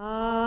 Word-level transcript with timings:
Amazing 0.00 0.37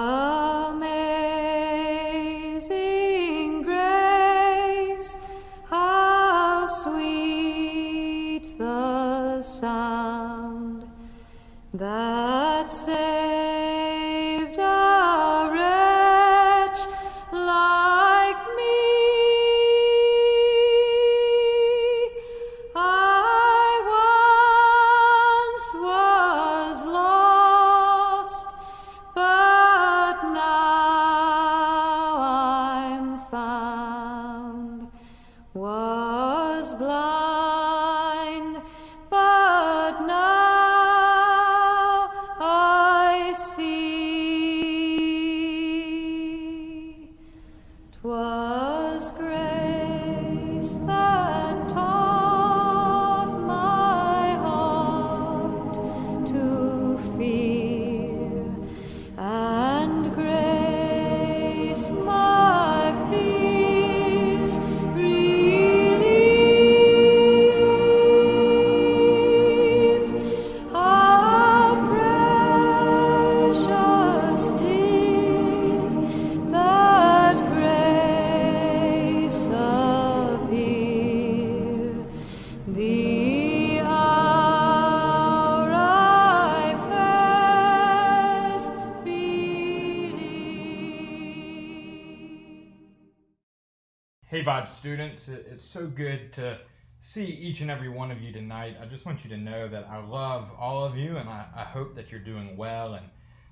Hey, 94.32 94.46
Vibe 94.46 94.70
students, 94.70 95.28
it's 95.28 95.62
so 95.62 95.88
good 95.88 96.32
to 96.32 96.58
see 97.02 97.26
each 97.26 97.60
and 97.60 97.70
every 97.70 97.90
one 97.90 98.12
of 98.12 98.22
you 98.22 98.32
tonight. 98.32 98.78
I 98.82 98.86
just 98.86 99.06
want 99.06 99.26
you 99.26 99.30
to 99.30 99.36
know 99.36 99.68
that 99.68 99.86
I 99.92 99.98
love 99.98 100.48
all 100.58 100.86
of 100.86 100.96
you 100.96 101.18
and 101.18 101.28
I, 101.28 101.48
I 101.54 101.64
hope 101.64 101.96
that 101.96 102.12
you're 102.12 102.22
doing 102.22 102.56
well 102.56 102.94
and 102.94 103.06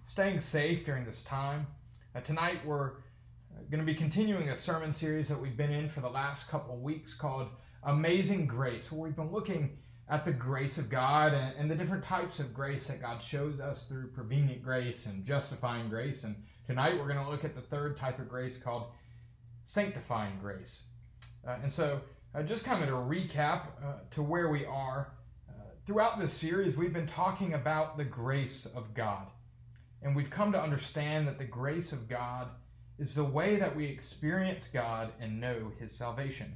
staying 0.06 0.40
safe 0.40 0.86
during 0.86 1.04
this 1.04 1.26
time. 1.26 1.68
Uh, 2.16 2.22
tonight, 2.22 2.66
we're 2.66 2.92
going 3.70 3.82
to 3.82 3.86
be 3.86 3.94
continuing 3.94 4.52
a 4.52 4.56
sermon 4.56 4.94
series 4.94 5.28
that 5.28 5.38
we've 5.38 5.58
been 5.58 5.74
in 5.74 5.90
for 5.90 6.00
the 6.00 6.08
last 6.08 6.48
couple 6.48 6.76
of 6.76 6.82
weeks 6.82 7.14
called 7.14 7.50
Amazing 7.84 8.48
Grace, 8.48 8.90
where 8.90 9.02
we've 9.02 9.18
been 9.18 9.34
looking 9.34 9.78
at 10.08 10.24
the 10.24 10.32
grace 10.32 10.78
of 10.78 10.90
God 10.90 11.34
and, 11.34 11.58
and 11.58 11.70
the 11.70 11.76
different 11.76 12.06
types 12.06 12.40
of 12.40 12.54
grace 12.54 12.88
that 12.88 13.02
God 13.02 13.22
shows 13.22 13.60
us 13.60 13.84
through 13.84 14.12
prevenient 14.12 14.64
grace 14.64 15.08
and 15.08 15.26
justifying 15.26 15.90
grace. 15.90 16.24
And 16.24 16.38
tonight, 16.66 16.98
we're 16.98 17.14
going 17.14 17.22
to 17.22 17.30
look 17.30 17.44
at 17.44 17.54
the 17.54 17.60
third 17.64 17.98
type 17.98 18.18
of 18.20 18.30
grace 18.30 18.58
called 18.58 18.86
sanctifying 19.64 20.38
grace. 20.42 20.84
Uh, 21.48 21.58
and 21.62 21.72
so, 21.72 22.02
uh, 22.36 22.44
just 22.44 22.64
kind 22.64 22.84
of 22.84 22.90
to 22.90 22.96
recap 22.96 23.68
uh, 23.84 23.94
to 24.12 24.22
where 24.22 24.50
we 24.50 24.66
are, 24.66 25.14
uh, 25.50 25.54
throughout 25.86 26.20
this 26.20 26.34
series, 26.34 26.76
we've 26.76 26.94
been 26.94 27.08
talking 27.08 27.54
about 27.54 27.98
the 27.98 28.04
grace 28.04 28.68
of 28.76 28.94
God. 28.94 29.28
And 30.02 30.16
we've 30.16 30.30
come 30.30 30.52
to 30.52 30.62
understand 30.62 31.28
that 31.28 31.38
the 31.38 31.46
grace 31.46 31.92
of 31.92 32.08
God 32.08 32.50
is 33.00 33.16
the 33.16 33.24
way 33.24 33.56
that 33.58 33.76
we 33.76 33.86
experience 33.86 34.68
God 34.68 35.12
and 35.20 35.40
know 35.40 35.72
His 35.80 35.92
salvation. 35.92 36.56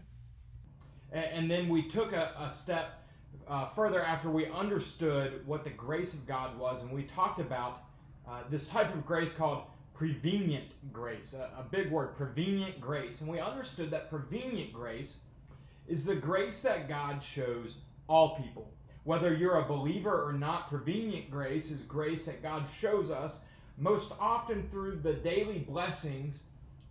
And, 1.12 1.26
and 1.26 1.52
then 1.52 1.70
we 1.70 1.90
took 1.90 2.14
a, 2.14 2.34
a 2.40 2.50
step 2.50 3.04
uh, 3.48 3.70
further 3.70 4.04
after 4.04 4.30
we 4.30 4.48
understood 4.48 5.46
what 5.46 5.64
the 5.64 5.70
grace 5.70 6.14
of 6.14 6.26
God 6.26 6.58
was, 6.58 6.82
and 6.82 6.92
we 6.92 7.04
talked 7.04 7.40
about 7.40 7.84
uh, 8.28 8.42
this 8.50 8.68
type 8.68 8.94
of 8.94 9.06
grace 9.06 9.34
called 9.34 9.64
prevenient 9.94 10.66
grace, 10.92 11.34
a, 11.34 11.50
a 11.60 11.64
big 11.64 11.92
word, 11.92 12.16
prevenient 12.18 12.82
grace. 12.82 13.22
And 13.22 13.30
we 13.30 13.40
understood 13.40 13.92
that 13.92 14.10
prevenient 14.10 14.74
grace 14.74 15.18
is 15.88 16.06
the 16.06 16.16
grace 16.16 16.62
that 16.64 16.88
God 16.90 17.22
shows 17.24 17.78
all 18.08 18.36
people. 18.38 18.70
Whether 19.04 19.34
you're 19.34 19.60
a 19.60 19.66
believer 19.68 20.24
or 20.28 20.34
not, 20.34 20.70
prevenient 20.70 21.30
grace 21.30 21.72
is 21.72 21.80
grace 21.82 22.26
that 22.26 22.42
God 22.42 22.64
shows 22.80 23.12
us 23.12 23.38
most 23.78 24.14
often 24.20 24.68
through 24.70 24.98
the 25.04 25.14
daily 25.14 25.60
blessings 25.60 26.44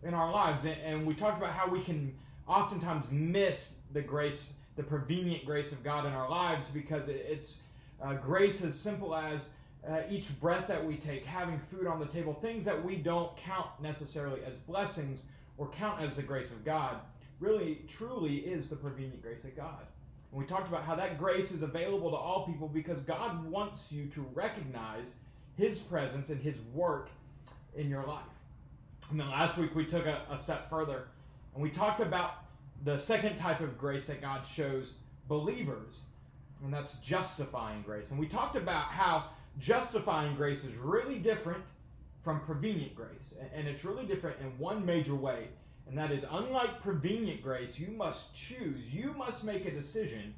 in 0.02 0.14
our 0.14 0.30
lives. 0.30 0.64
And, 0.64 0.76
and 0.84 1.06
we 1.06 1.14
talked 1.14 1.38
about 1.38 1.54
how 1.54 1.68
we 1.70 1.82
can 1.82 2.14
oftentimes 2.46 3.10
miss 3.10 3.78
the 3.92 4.02
grace, 4.02 4.54
the 4.76 4.82
prevenient 4.82 5.46
grace 5.46 5.72
of 5.72 5.82
God 5.82 6.06
in 6.06 6.12
our 6.12 6.28
lives 6.28 6.68
because 6.68 7.08
it- 7.08 7.24
it's 7.28 7.60
uh, 8.02 8.14
grace 8.14 8.62
as 8.64 8.78
simple 8.78 9.14
as 9.14 9.50
uh, 9.88 10.00
each 10.08 10.38
breath 10.40 10.68
that 10.68 10.84
we 10.84 10.96
take, 10.96 11.24
having 11.24 11.60
food 11.70 11.86
on 11.86 11.98
the 11.98 12.06
table, 12.06 12.34
things 12.34 12.64
that 12.64 12.84
we 12.84 12.96
don't 12.96 13.36
count 13.36 13.68
necessarily 13.80 14.40
as 14.44 14.56
blessings 14.56 15.22
or 15.58 15.68
count 15.70 16.00
as 16.00 16.16
the 16.16 16.22
grace 16.22 16.50
of 16.50 16.64
God, 16.64 16.96
really, 17.40 17.82
truly 17.88 18.36
is 18.36 18.68
the 18.68 18.76
prevenient 18.76 19.22
grace 19.22 19.44
of 19.44 19.56
God. 19.56 19.86
And 20.30 20.40
we 20.40 20.46
talked 20.46 20.68
about 20.68 20.84
how 20.84 20.94
that 20.94 21.18
grace 21.18 21.50
is 21.50 21.62
available 21.62 22.10
to 22.10 22.16
all 22.16 22.46
people 22.46 22.68
because 22.68 23.00
God 23.00 23.44
wants 23.50 23.90
you 23.90 24.06
to 24.06 24.22
recognize 24.34 25.16
His 25.56 25.80
presence 25.80 26.30
and 26.30 26.40
His 26.40 26.56
work 26.72 27.10
in 27.76 27.88
your 27.90 28.04
life. 28.04 28.22
And 29.10 29.18
then 29.18 29.28
last 29.28 29.58
week 29.58 29.74
we 29.74 29.84
took 29.84 30.06
a, 30.06 30.22
a 30.30 30.38
step 30.38 30.70
further 30.70 31.08
and 31.54 31.62
we 31.62 31.70
talked 31.70 32.00
about 32.00 32.44
the 32.84 32.98
second 32.98 33.36
type 33.38 33.60
of 33.60 33.78
grace 33.78 34.06
that 34.06 34.20
God 34.20 34.42
shows 34.46 34.96
believers, 35.28 36.00
and 36.64 36.72
that's 36.72 36.94
justifying 36.98 37.82
grace. 37.82 38.10
And 38.10 38.18
we 38.18 38.26
talked 38.26 38.56
about 38.56 38.84
how 38.84 39.26
justifying 39.58 40.34
grace 40.36 40.64
is 40.64 40.74
really 40.76 41.18
different 41.18 41.62
from 42.22 42.40
prevenient 42.40 42.94
grace. 42.94 43.34
And- 43.54 43.68
it's 43.68 43.84
really 43.84 44.06
different 44.06 44.40
in 44.40 44.56
one 44.58 44.84
major 44.84 45.14
way. 45.14 45.48
And 45.86 45.98
that 45.98 46.12
is, 46.12 46.24
unlike 46.30 46.80
prevenient 46.80 47.42
grace, 47.42 47.78
you 47.78 47.88
must 47.88 48.34
choose, 48.34 48.94
you 48.94 49.12
must 49.14 49.44
make 49.44 49.66
a 49.66 49.70
decision 49.70 50.34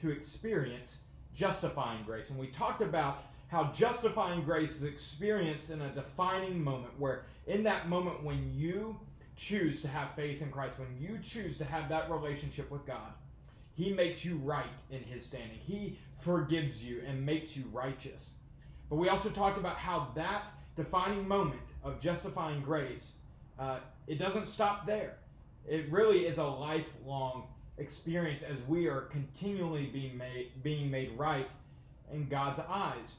to 0.00 0.10
experience 0.10 0.98
justifying 1.34 2.04
grace. 2.04 2.30
And 2.30 2.38
we 2.38 2.48
talked 2.48 2.82
about 2.82 3.24
how 3.48 3.72
justifying 3.72 4.42
grace 4.44 4.76
is 4.76 4.82
experienced 4.82 5.70
in 5.70 5.80
a 5.82 5.90
defining 5.90 6.62
moment, 6.62 6.98
where 6.98 7.24
in 7.46 7.62
that 7.64 7.88
moment 7.88 8.22
when 8.22 8.52
you 8.54 8.98
choose 9.36 9.82
to 9.82 9.88
have 9.88 10.14
faith 10.14 10.42
in 10.42 10.50
Christ, 10.50 10.78
when 10.78 10.96
you 10.98 11.18
choose 11.22 11.58
to 11.58 11.64
have 11.64 11.88
that 11.88 12.10
relationship 12.10 12.70
with 12.70 12.86
God, 12.86 13.12
He 13.74 13.92
makes 13.92 14.24
you 14.24 14.36
right 14.36 14.64
in 14.90 15.02
His 15.02 15.24
standing. 15.24 15.58
He 15.58 15.98
forgives 16.20 16.84
you 16.84 17.02
and 17.06 17.24
makes 17.24 17.56
you 17.56 17.64
righteous. 17.72 18.36
But 18.92 18.98
we 18.98 19.08
also 19.08 19.30
talked 19.30 19.56
about 19.56 19.76
how 19.76 20.08
that 20.16 20.42
defining 20.76 21.26
moment 21.26 21.62
of 21.82 21.98
justifying 21.98 22.60
grace, 22.60 23.12
uh, 23.58 23.78
it 24.06 24.18
doesn't 24.18 24.44
stop 24.44 24.86
there. 24.86 25.14
It 25.66 25.90
really 25.90 26.26
is 26.26 26.36
a 26.36 26.44
lifelong 26.44 27.44
experience 27.78 28.42
as 28.42 28.58
we 28.68 28.88
are 28.88 29.00
continually 29.00 29.86
being 29.86 30.18
made 30.18 30.62
being 30.62 30.90
made 30.90 31.16
right 31.16 31.48
in 32.12 32.28
God's 32.28 32.60
eyes. 32.68 33.16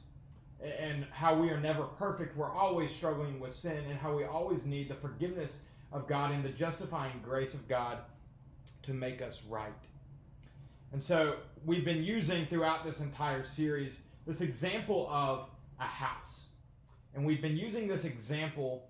And 0.64 1.08
how 1.10 1.34
we 1.34 1.50
are 1.50 1.60
never 1.60 1.86
perfect, 1.86 2.38
we're 2.38 2.54
always 2.54 2.92
struggling 2.92 3.40
with 3.40 3.52
sin, 3.52 3.84
and 3.90 3.98
how 3.98 4.16
we 4.16 4.26
always 4.26 4.68
need 4.68 4.90
the 4.90 4.96
forgiveness 4.96 5.64
of 5.92 6.08
God 6.08 6.34
and 6.34 6.46
the 6.46 6.50
justifying 6.50 7.20
grace 7.24 7.56
of 7.56 7.68
God 7.68 7.98
to 8.84 8.94
make 8.94 9.24
us 9.24 9.42
right. 9.50 9.74
And 10.92 11.02
so 11.02 11.38
we've 11.66 11.84
been 11.84 12.04
using 12.04 12.46
throughout 12.46 12.86
this 12.86 13.00
entire 13.00 13.44
series 13.44 14.02
this 14.28 14.42
example 14.42 15.10
of 15.12 15.50
a 15.80 15.84
house. 15.84 16.46
And 17.14 17.26
we've 17.26 17.42
been 17.42 17.58
using 17.58 17.88
this 17.88 18.06
example 18.06 18.88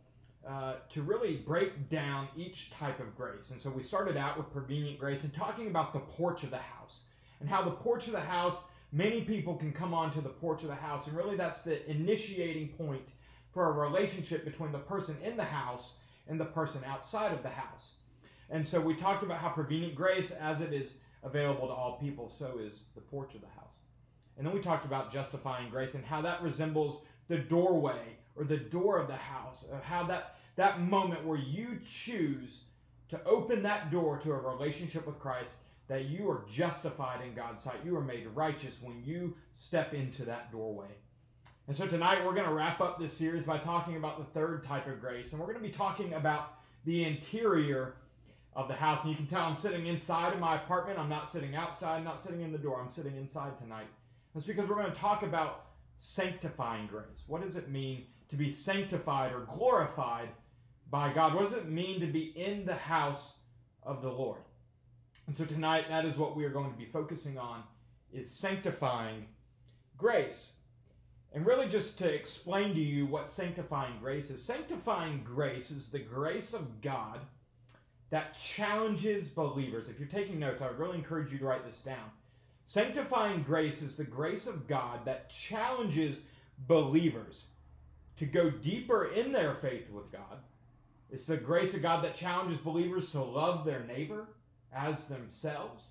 uh, 0.47 0.75
to 0.89 1.01
really 1.01 1.37
break 1.37 1.89
down 1.89 2.27
each 2.35 2.69
type 2.71 2.99
of 2.99 3.15
grace. 3.15 3.51
And 3.51 3.61
so 3.61 3.69
we 3.69 3.81
started 3.81 4.17
out 4.17 4.37
with 4.37 4.51
prevenient 4.51 4.99
grace 4.99 5.23
and 5.23 5.33
talking 5.33 5.67
about 5.67 5.93
the 5.93 5.99
porch 5.99 6.43
of 6.43 6.51
the 6.51 6.57
house 6.57 7.01
and 7.39 7.49
how 7.49 7.61
the 7.61 7.71
porch 7.71 8.07
of 8.07 8.13
the 8.13 8.19
house, 8.19 8.61
many 8.91 9.21
people 9.21 9.55
can 9.55 9.71
come 9.71 9.93
onto 9.93 10.21
the 10.21 10.29
porch 10.29 10.61
of 10.61 10.67
the 10.67 10.75
house. 10.75 11.07
And 11.07 11.15
really, 11.15 11.37
that's 11.37 11.63
the 11.63 11.89
initiating 11.89 12.69
point 12.69 13.07
for 13.53 13.69
a 13.69 13.71
relationship 13.71 14.43
between 14.43 14.71
the 14.71 14.79
person 14.79 15.15
in 15.23 15.37
the 15.37 15.43
house 15.43 15.95
and 16.27 16.39
the 16.39 16.45
person 16.45 16.81
outside 16.85 17.33
of 17.33 17.43
the 17.43 17.49
house. 17.49 17.95
And 18.49 18.67
so 18.67 18.79
we 18.81 18.95
talked 18.95 19.23
about 19.23 19.39
how 19.39 19.49
prevenient 19.49 19.95
grace, 19.95 20.31
as 20.31 20.61
it 20.61 20.73
is 20.73 20.97
available 21.23 21.67
to 21.67 21.73
all 21.73 21.97
people, 21.99 22.29
so 22.29 22.59
is 22.59 22.85
the 22.95 23.01
porch 23.01 23.33
of 23.35 23.41
the 23.41 23.47
house. 23.47 23.62
And 24.37 24.45
then 24.45 24.53
we 24.53 24.61
talked 24.61 24.85
about 24.85 25.11
justifying 25.11 25.69
grace 25.69 25.93
and 25.93 26.03
how 26.03 26.21
that 26.21 26.41
resembles 26.41 27.01
the 27.27 27.37
doorway 27.37 28.17
or 28.35 28.43
the 28.43 28.57
door 28.57 28.97
of 28.97 29.07
the 29.07 29.15
house, 29.15 29.65
of 29.71 29.83
how 29.83 30.03
that, 30.03 30.37
that 30.55 30.81
moment 30.81 31.25
where 31.25 31.37
you 31.37 31.79
choose 31.85 32.61
to 33.09 33.23
open 33.25 33.61
that 33.63 33.91
door 33.91 34.17
to 34.19 34.31
a 34.31 34.39
relationship 34.39 35.05
with 35.05 35.19
Christ, 35.19 35.55
that 35.87 36.05
you 36.05 36.29
are 36.29 36.45
justified 36.51 37.21
in 37.23 37.35
God's 37.35 37.61
sight. 37.61 37.75
You 37.85 37.95
are 37.97 38.01
made 38.01 38.25
righteous 38.33 38.79
when 38.81 39.03
you 39.03 39.35
step 39.53 39.93
into 39.93 40.25
that 40.25 40.51
doorway. 40.51 40.87
And 41.67 41.75
so 41.75 41.87
tonight 41.87 42.25
we're 42.25 42.33
going 42.33 42.47
to 42.47 42.53
wrap 42.53 42.81
up 42.81 42.99
this 42.99 43.13
series 43.13 43.45
by 43.45 43.57
talking 43.57 43.95
about 43.95 44.17
the 44.17 44.25
third 44.25 44.63
type 44.65 44.87
of 44.87 44.99
grace. 44.99 45.31
And 45.31 45.39
we're 45.39 45.47
going 45.47 45.59
to 45.59 45.63
be 45.63 45.69
talking 45.69 46.13
about 46.13 46.55
the 46.85 47.05
interior 47.05 47.95
of 48.55 48.67
the 48.67 48.73
house. 48.73 49.03
And 49.03 49.11
you 49.11 49.17
can 49.17 49.27
tell 49.27 49.43
I'm 49.43 49.55
sitting 49.55 49.87
inside 49.87 50.33
of 50.33 50.39
my 50.39 50.55
apartment. 50.55 50.99
I'm 50.99 51.09
not 51.09 51.29
sitting 51.29 51.55
outside, 51.55 51.97
I'm 51.97 52.03
not 52.03 52.19
sitting 52.19 52.41
in 52.41 52.51
the 52.51 52.57
door. 52.57 52.81
I'm 52.81 52.91
sitting 52.91 53.15
inside 53.15 53.57
tonight. 53.57 53.87
That's 54.33 54.45
because 54.45 54.67
we're 54.67 54.75
going 54.75 54.91
to 54.91 54.97
talk 54.97 55.23
about 55.23 55.65
sanctifying 55.99 56.87
grace. 56.87 57.23
What 57.27 57.41
does 57.41 57.55
it 57.55 57.69
mean 57.69 58.05
to 58.29 58.35
be 58.35 58.49
sanctified 58.49 59.31
or 59.31 59.41
glorified 59.57 60.29
by 60.89 61.13
God? 61.13 61.33
What 61.33 61.43
does 61.43 61.53
it 61.53 61.69
mean 61.69 61.99
to 61.99 62.07
be 62.07 62.33
in 62.35 62.65
the 62.65 62.75
house 62.75 63.35
of 63.83 64.01
the 64.01 64.09
Lord? 64.09 64.41
And 65.27 65.35
so 65.35 65.45
tonight 65.45 65.85
that 65.89 66.05
is 66.05 66.17
what 66.17 66.35
we 66.35 66.45
are 66.45 66.49
going 66.49 66.71
to 66.71 66.77
be 66.77 66.85
focusing 66.85 67.37
on 67.37 67.63
is 68.11 68.29
sanctifying 68.29 69.27
grace. 69.97 70.53
And 71.33 71.45
really, 71.45 71.67
just 71.67 71.97
to 71.99 72.07
explain 72.07 72.75
to 72.75 72.79
you 72.79 73.05
what 73.05 73.29
sanctifying 73.29 73.97
grace 73.99 74.29
is 74.29 74.43
sanctifying 74.43 75.23
grace 75.23 75.71
is 75.71 75.89
the 75.89 75.99
grace 75.99 76.53
of 76.53 76.81
God 76.81 77.21
that 78.11 78.37
challenges 78.37 79.29
believers. 79.29 79.89
If 79.89 79.97
you're 79.97 80.07
taking 80.07 80.37
notes, 80.37 80.61
I 80.61 80.67
would 80.67 80.77
really 80.77 80.97
encourage 80.97 81.31
you 81.31 81.39
to 81.39 81.45
write 81.45 81.65
this 81.65 81.81
down. 81.81 82.11
Sanctifying 82.65 83.43
grace 83.43 83.81
is 83.81 83.97
the 83.97 84.03
grace 84.03 84.47
of 84.47 84.67
God 84.67 85.05
that 85.05 85.29
challenges 85.29 86.21
believers 86.67 87.45
to 88.17 88.25
go 88.25 88.49
deeper 88.49 89.05
in 89.05 89.31
their 89.31 89.55
faith 89.55 89.89
with 89.91 90.11
God. 90.11 90.39
It's 91.11 91.27
the 91.27 91.37
grace 91.37 91.75
of 91.75 91.81
God 91.81 92.03
that 92.03 92.15
challenges 92.15 92.59
believers 92.59 93.11
to 93.11 93.21
love 93.21 93.65
their 93.65 93.83
neighbor 93.83 94.27
as 94.73 95.07
themselves. 95.07 95.89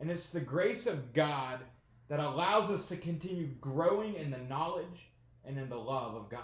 And 0.00 0.10
it's 0.10 0.30
the 0.30 0.40
grace 0.40 0.86
of 0.86 1.14
God 1.14 1.60
that 2.08 2.20
allows 2.20 2.70
us 2.70 2.86
to 2.86 2.96
continue 2.96 3.48
growing 3.60 4.14
in 4.14 4.30
the 4.30 4.38
knowledge 4.38 5.08
and 5.46 5.58
in 5.58 5.68
the 5.68 5.78
love 5.78 6.14
of 6.14 6.28
God. 6.28 6.42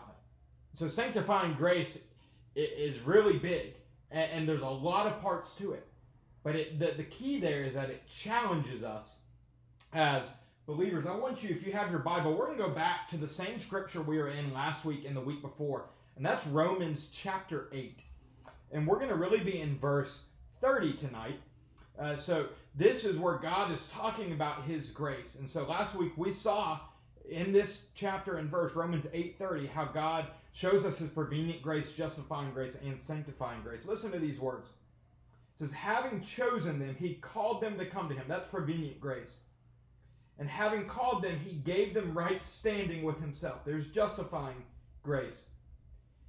So, 0.73 0.88
sanctifying 0.88 1.55
grace 1.55 2.05
is 2.55 3.00
really 3.00 3.38
big, 3.38 3.75
and, 4.11 4.49
there's 4.49 4.62
a 4.62 4.69
lot 4.69 5.06
of 5.06 5.20
parts 5.20 5.55
to 5.56 5.73
it. 5.73 5.87
But 6.43 6.56
it, 6.56 6.79
the, 6.79 6.93
the 6.97 7.05
key 7.05 7.38
there 7.38 7.64
is 7.64 7.75
that 7.75 7.91
it 7.91 8.02
challenges 8.08 8.82
us 8.82 9.17
as 9.93 10.33
believers. 10.67 11.07
I 11.07 11.17
want 11.17 11.43
you, 11.43 11.51
if 11.51 11.67
you 11.67 11.73
have 11.73 11.91
your 11.91 12.01
Bible, 12.01 12.35
we're 12.35 12.47
going 12.47 12.59
to 12.59 12.65
go 12.65 12.71
back 12.71 13.09
to 13.11 13.17
the 13.17 13.29
same 13.29 13.59
scripture 13.59 14.03
we 14.03 14.19
were 14.19 14.29
in 14.29 14.53
last 14.53 14.85
week 14.85 15.05
and 15.05 15.17
the 15.17 15.21
week 15.21 15.43
before, 15.43 15.87
and 16.17 16.25
that's 16.25 16.47
Romans 16.47 17.11
chapter 17.13 17.69
8. 17.73 17.99
And 18.73 18.87
we're 18.87 18.99
going 18.99 19.09
to 19.09 19.17
really 19.17 19.41
be 19.41 19.61
in 19.61 19.79
verse 19.79 20.23
30 20.61 20.93
tonight. 20.95 21.41
Uh, 21.99 22.15
so 22.15 22.47
this 22.75 23.05
is 23.05 23.17
where 23.17 23.37
God 23.39 23.73
is 23.73 23.89
talking 23.89 24.33
about 24.33 24.65
His 24.65 24.91
grace. 24.91 25.37
And 25.39 25.51
so 25.51 25.67
last 25.67 25.95
week 25.95 26.13
we 26.17 26.33
saw 26.33 26.79
in 27.29 27.53
this 27.53 27.89
chapter 27.95 28.37
and 28.37 28.51
verse, 28.51 28.75
Romans 28.75 29.07
8:30, 29.07 29.69
how 29.69 29.87
God 29.87 30.27
shows 30.53 30.85
us 30.85 30.99
His 30.99 31.11
prevenient 31.11 31.63
grace, 31.63 31.93
justifying 31.93 32.53
grace, 32.53 32.77
and 32.85 33.01
sanctifying 33.01 33.63
grace. 33.63 33.87
Listen 33.87 34.13
to 34.13 34.19
these 34.19 34.39
words. 34.39 34.69
It 34.69 35.59
says, 35.59 35.73
having 35.73 36.21
chosen 36.23 36.79
them, 36.79 36.97
He 36.99 37.15
called 37.15 37.61
them 37.61 37.77
to 37.79 37.87
come 37.87 38.09
to 38.09 38.15
Him. 38.15 38.25
That's 38.29 38.47
prevenient 38.47 39.01
grace. 39.01 39.41
And 40.41 40.49
having 40.49 40.87
called 40.87 41.23
them, 41.23 41.39
He 41.39 41.57
gave 41.57 41.93
them 41.93 42.17
right 42.17 42.43
standing 42.43 43.03
with 43.03 43.21
Himself. 43.21 43.63
There's 43.65 43.91
justifying 43.91 44.65
grace. 45.03 45.49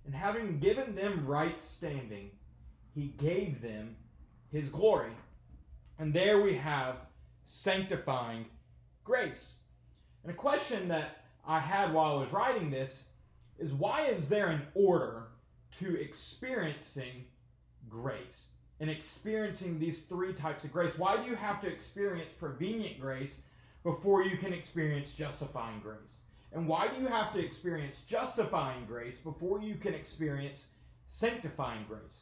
And 0.06 0.13
having 0.13 0.60
given 0.60 0.94
them 0.96 1.25
right 1.25 1.60
standing, 1.62 2.30
He 2.94 3.13
gave 3.18 3.62
them 3.62 3.96
His 4.52 4.68
glory. 4.68 5.13
And 5.98 6.13
there 6.13 6.42
we 6.42 6.56
have 6.56 6.98
sanctifying 7.46 8.46
grace. 9.06 9.56
And 10.24 10.31
a 10.31 10.36
question 10.36 10.90
that 10.90 11.24
I 11.48 11.60
had 11.60 11.94
while 11.94 12.18
I 12.18 12.22
was 12.22 12.34
writing 12.34 12.69
this 12.69 13.07
is 13.60 13.72
why 13.72 14.07
is 14.07 14.28
there 14.28 14.48
an 14.48 14.64
order 14.74 15.24
to 15.80 15.96
experiencing 15.96 17.25
grace 17.90 18.48
and 18.81 18.90
experiencing 18.90 19.80
these 19.80 20.04
three 20.04 20.34
types 20.34 20.66
of 20.66 20.74
grace? 20.74 20.98
Why 20.98 21.16
do 21.16 21.30
you 21.30 21.36
have 21.36 21.62
to 21.62 21.68
experience 21.68 22.30
prevenient 22.38 23.00
grace 23.00 23.42
before 23.83 24.24
you 24.24 24.38
can 24.38 24.54
experience 24.54 25.13
justifying 25.13 25.80
grace? 25.80 26.22
And 26.54 26.68
why 26.68 26.88
do 26.88 27.01
you 27.01 27.07
have 27.07 27.33
to 27.33 27.39
experience 27.39 27.98
justifying 28.07 28.86
grace 28.86 29.18
before 29.18 29.62
you 29.62 29.75
can 29.75 29.94
experience 29.94 30.68
sanctifying 31.07 31.86
grace? 31.88 32.22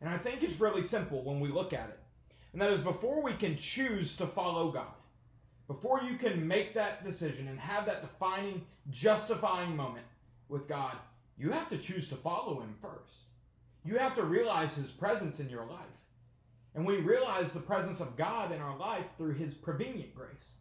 And 0.00 0.08
I 0.08 0.16
think 0.16 0.42
it's 0.42 0.60
really 0.60 0.82
simple 0.82 1.22
when 1.22 1.40
we 1.40 1.48
look 1.48 1.72
at 1.72 1.90
it. 1.90 1.98
And 2.52 2.60
that 2.60 2.72
is 2.72 2.80
before 2.80 3.22
we 3.22 3.34
can 3.34 3.56
choose 3.56 4.16
to 4.16 4.26
follow 4.26 4.70
God, 4.72 4.94
before 5.68 6.02
you 6.02 6.16
can 6.16 6.46
make 6.46 6.74
that 6.74 7.04
decision 7.04 7.48
and 7.48 7.60
have 7.60 7.86
that 7.86 8.00
defining, 8.00 8.62
justifying 8.90 9.76
moment 9.76 10.06
with 10.48 10.66
God, 10.66 10.96
you 11.38 11.52
have 11.52 11.68
to 11.68 11.78
choose 11.78 12.08
to 12.08 12.16
follow 12.16 12.60
Him 12.60 12.74
first. 12.82 13.20
You 13.84 13.96
have 13.98 14.14
to 14.16 14.24
realize 14.24 14.74
His 14.74 14.90
presence 14.90 15.38
in 15.38 15.48
your 15.48 15.64
life. 15.64 15.78
And 16.74 16.84
we 16.84 16.96
realize 16.96 17.52
the 17.52 17.60
presence 17.60 18.00
of 18.00 18.16
God 18.16 18.52
in 18.52 18.60
our 18.60 18.76
life 18.76 19.04
through 19.16 19.34
His 19.34 19.54
prevenient 19.54 20.14
grace. 20.14 20.54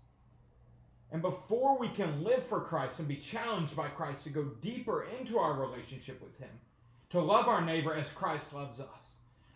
And 1.11 1.21
before 1.21 1.77
we 1.77 1.89
can 1.89 2.23
live 2.23 2.43
for 2.43 2.61
Christ 2.61 2.99
and 2.99 3.07
be 3.07 3.15
challenged 3.15 3.75
by 3.75 3.87
Christ 3.87 4.23
to 4.25 4.29
go 4.29 4.43
deeper 4.61 5.07
into 5.19 5.39
our 5.39 5.59
relationship 5.59 6.21
with 6.21 6.37
Him, 6.37 6.49
to 7.09 7.19
love 7.19 7.47
our 7.47 7.61
neighbor 7.61 7.93
as 7.93 8.11
Christ 8.11 8.53
loves 8.53 8.79
us, 8.79 8.87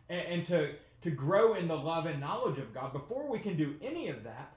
and, 0.10 0.26
and 0.28 0.46
to 0.48 0.72
to 1.04 1.12
grow 1.12 1.54
in 1.54 1.68
the 1.68 1.76
love 1.76 2.06
and 2.06 2.20
knowledge 2.20 2.58
of 2.58 2.74
God, 2.74 2.94
before 2.94 3.30
we 3.30 3.38
can 3.38 3.58
do 3.58 3.76
any 3.82 4.08
of 4.08 4.24
that, 4.24 4.54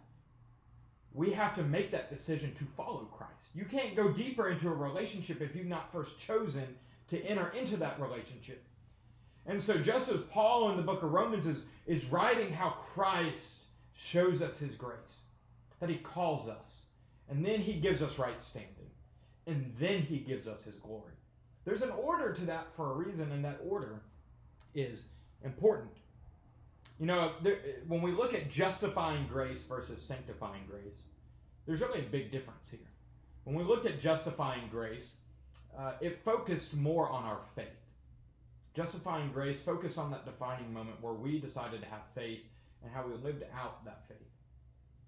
we 1.13 1.33
have 1.33 1.57
to 1.57 1.63
make 1.63 1.91
that 1.91 2.09
decision 2.09 2.55
to 2.55 2.65
follow 2.77 3.09
Christ. 3.17 3.51
You 3.55 3.65
can't 3.65 3.97
go 3.97 4.13
deeper 4.13 4.49
into 4.49 4.69
a 4.69 4.75
relationship 4.75 5.41
if 5.41 5.57
you've 5.57 5.67
not 5.67 5.91
first 5.93 6.21
chosen 6.21 6.77
to 7.09 7.21
enter 7.25 7.49
into 7.49 7.77
that 7.79 8.01
relationship. 8.01 8.63
And 9.47 9.61
so, 9.61 9.77
just 9.79 10.09
as 10.09 10.21
Paul 10.23 10.71
in 10.71 10.77
the 10.77 10.83
book 10.83 11.03
of 11.03 11.13
Romans 11.13 11.47
is, 11.47 11.65
is 11.87 12.05
writing 12.07 12.53
how 12.53 12.71
Christ 12.71 13.63
shows 13.95 14.41
us 14.43 14.59
his 14.59 14.75
grace, 14.75 15.21
that 15.81 15.89
he 15.89 15.97
calls 15.97 16.49
us, 16.49 16.86
and 17.29 17.45
then 17.45 17.61
he 17.61 17.75
gives 17.75 18.03
us 18.03 18.19
right 18.19 18.41
standing, 18.41 18.91
and 19.47 19.73
then 19.79 20.03
he 20.03 20.19
gives 20.19 20.49
us 20.49 20.65
his 20.65 20.77
glory. 20.77 21.13
There's 21.65 21.83
an 21.83 21.91
order 21.91 22.33
to 22.33 22.45
that 22.47 22.69
for 22.77 22.93
a 22.93 22.95
reason, 22.95 23.33
and 23.33 23.45
that 23.45 23.61
order 23.69 24.01
is 24.75 25.05
important. 25.45 25.91
You 27.01 27.07
know, 27.07 27.33
there, 27.43 27.59
when 27.89 28.01
we 28.01 28.13
look 28.13 28.35
at 28.35 28.51
justifying 28.51 29.27
grace 29.27 29.65
versus 29.65 30.01
sanctifying 30.01 30.63
grace, 30.71 31.09
there's 31.67 31.81
really 31.81 32.01
a 32.01 32.09
big 32.09 32.31
difference 32.31 32.71
here. 32.71 32.81
When 33.45 33.57
we 33.57 33.65
looked 33.65 33.87
at 33.87 34.01
justifying 34.01 34.69
grace, 34.71 35.17
uh, 35.77 35.93
it 36.01 36.23
focused 36.25 36.75
more 36.75 37.09
on 37.09 37.25
our 37.25 37.41
faith. 37.55 37.67
Justifying 38.75 39.31
grace 39.33 39.63
focused 39.63 39.99
on 39.99 40.11
that 40.11 40.25
defining 40.25 40.73
moment 40.73 41.03
where 41.03 41.13
we 41.13 41.39
decided 41.39 41.81
to 41.81 41.89
have 41.89 42.03
faith 42.15 42.45
and 42.83 42.93
how 42.93 43.07
we 43.07 43.15
lived 43.23 43.43
out 43.55 43.85
that 43.85 44.03
faith. 44.09 44.19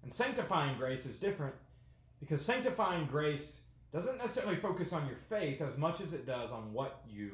And 0.03 0.11
sanctifying 0.11 0.77
grace 0.77 1.05
is 1.05 1.19
different 1.19 1.55
because 2.19 2.43
sanctifying 2.43 3.05
grace 3.05 3.59
doesn't 3.93 4.17
necessarily 4.17 4.57
focus 4.57 4.93
on 4.93 5.07
your 5.07 5.17
faith 5.29 5.61
as 5.61 5.77
much 5.77 6.01
as 6.01 6.13
it 6.13 6.25
does 6.25 6.51
on 6.51 6.73
what 6.73 7.01
you 7.09 7.31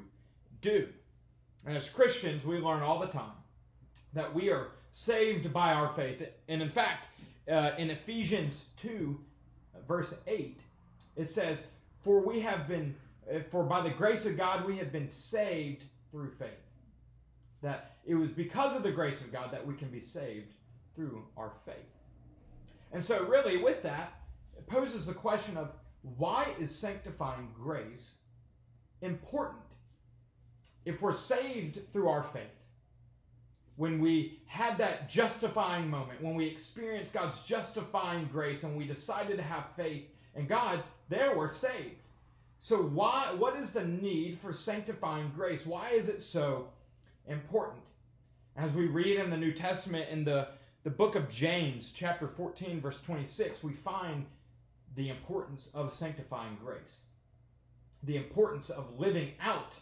do. 0.61 0.87
And 1.65 1.75
as 1.75 1.89
Christians, 1.89 2.45
we 2.45 2.59
learn 2.59 2.81
all 2.81 2.99
the 2.99 3.07
time 3.07 3.33
that 4.13 4.33
we 4.33 4.49
are 4.49 4.69
saved 4.93 5.51
by 5.51 5.73
our 5.73 5.93
faith. 5.93 6.23
And 6.47 6.61
in 6.61 6.69
fact, 6.69 7.07
uh, 7.51 7.71
in 7.77 7.89
Ephesians 7.89 8.67
2, 8.77 9.19
verse 9.87 10.15
8, 10.27 10.59
it 11.15 11.29
says, 11.29 11.61
For 12.03 12.21
we 12.21 12.39
have 12.41 12.67
been, 12.67 12.95
uh, 13.29 13.39
for 13.51 13.63
by 13.63 13.81
the 13.81 13.89
grace 13.89 14.25
of 14.25 14.37
God 14.37 14.65
we 14.65 14.77
have 14.77 14.91
been 14.91 15.09
saved 15.09 15.83
through 16.11 16.31
faith. 16.31 16.49
That 17.61 17.95
it 18.05 18.15
was 18.15 18.29
because 18.29 18.75
of 18.75 18.83
the 18.83 18.91
grace 18.91 19.21
of 19.21 19.31
God 19.31 19.51
that 19.51 19.65
we 19.65 19.73
can 19.73 19.89
be 19.89 19.99
saved 19.99 20.53
through 20.95 21.23
our 21.35 21.51
faith. 21.65 21.75
And 22.93 23.03
so, 23.03 23.25
really, 23.27 23.57
with 23.57 23.83
that, 23.83 24.13
poses 24.67 25.05
the 25.05 25.13
question 25.13 25.57
of 25.57 25.71
why 26.17 26.47
is 26.59 26.73
sanctifying 26.73 27.49
grace 27.55 28.19
important? 29.01 29.61
If 30.85 31.01
we're 31.01 31.13
saved 31.13 31.79
through 31.91 32.09
our 32.09 32.23
faith, 32.23 32.43
when 33.75 33.99
we 33.99 34.39
had 34.45 34.77
that 34.77 35.09
justifying 35.09 35.89
moment, 35.89 36.21
when 36.21 36.35
we 36.35 36.45
experienced 36.45 37.13
God's 37.13 37.41
justifying 37.43 38.29
grace 38.31 38.63
and 38.63 38.77
we 38.77 38.85
decided 38.85 39.37
to 39.37 39.43
have 39.43 39.65
faith 39.75 40.05
in 40.35 40.47
God, 40.47 40.81
there 41.09 41.35
we're 41.35 41.49
saved. 41.49 41.95
So 42.57 42.77
why 42.77 43.33
what 43.37 43.57
is 43.57 43.73
the 43.73 43.85
need 43.85 44.39
for 44.39 44.53
sanctifying 44.53 45.31
grace? 45.35 45.65
Why 45.65 45.89
is 45.89 46.07
it 46.07 46.21
so 46.21 46.69
important? 47.27 47.83
As 48.55 48.71
we 48.71 48.85
read 48.85 49.19
in 49.19 49.29
the 49.29 49.37
New 49.37 49.51
Testament 49.51 50.09
in 50.09 50.23
the, 50.23 50.47
the 50.83 50.89
book 50.89 51.15
of 51.15 51.29
James, 51.29 51.91
chapter 51.93 52.27
14, 52.27 52.79
verse 52.79 53.01
26, 53.01 53.61
we 53.63 53.73
find 53.73 54.25
the 54.95 55.09
importance 55.09 55.69
of 55.73 55.93
sanctifying 55.93 56.57
grace. 56.63 57.01
the 58.03 58.17
importance 58.17 58.69
of 58.69 58.99
living 58.99 59.31
out 59.41 59.73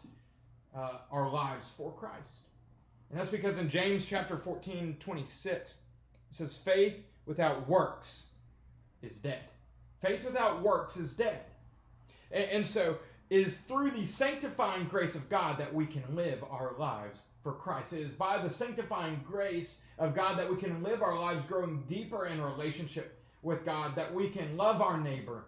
uh, 0.76 1.00
our 1.12 1.30
lives 1.30 1.68
for 1.78 1.92
Christ. 1.92 2.48
And 3.10 3.20
that's 3.20 3.30
because 3.30 3.58
in 3.58 3.70
James 3.70 4.06
chapter 4.08 4.38
14, 4.38 4.98
26, 5.00 5.72
it 5.72 5.78
says, 6.32 6.58
faith 6.58 6.96
without 7.26 7.68
works 7.68 8.24
is 9.02 9.18
dead. 9.18 9.42
Faith 10.02 10.24
without 10.24 10.62
works 10.64 10.98
is 10.98 11.16
dead. 11.16 11.42
And, 12.32 12.46
and 12.46 12.66
so 12.66 12.98
it 13.30 13.42
is 13.42 13.58
through 13.58 13.92
the 13.92 14.06
sanctifying 14.06 14.86
grace 14.86 15.16
of 15.16 15.30
God 15.30 15.58
that 15.60 15.74
we 15.74 15.86
can 15.86 16.04
live 16.16 16.44
our 16.50 16.74
lives 16.78 17.20
for 17.44 17.52
Christ. 17.52 17.94
It 17.94 18.02
is 18.02 18.12
by 18.12 18.38
the 18.38 18.50
sanctifying 18.50 19.22
grace 19.26 19.82
of 20.00 20.16
God 20.16 20.40
that 20.40 20.50
we 20.50 20.56
can 20.56 20.82
live 20.82 21.02
our 21.02 21.20
lives 21.20 21.46
growing 21.46 21.84
deeper 21.88 22.26
in 22.26 22.42
relationship 22.42 23.20
with 23.44 23.66
God, 23.66 23.96
that 23.96 24.14
we 24.14 24.30
can 24.30 24.58
love 24.58 24.82
our 24.82 25.00
neighbor, 25.00 25.46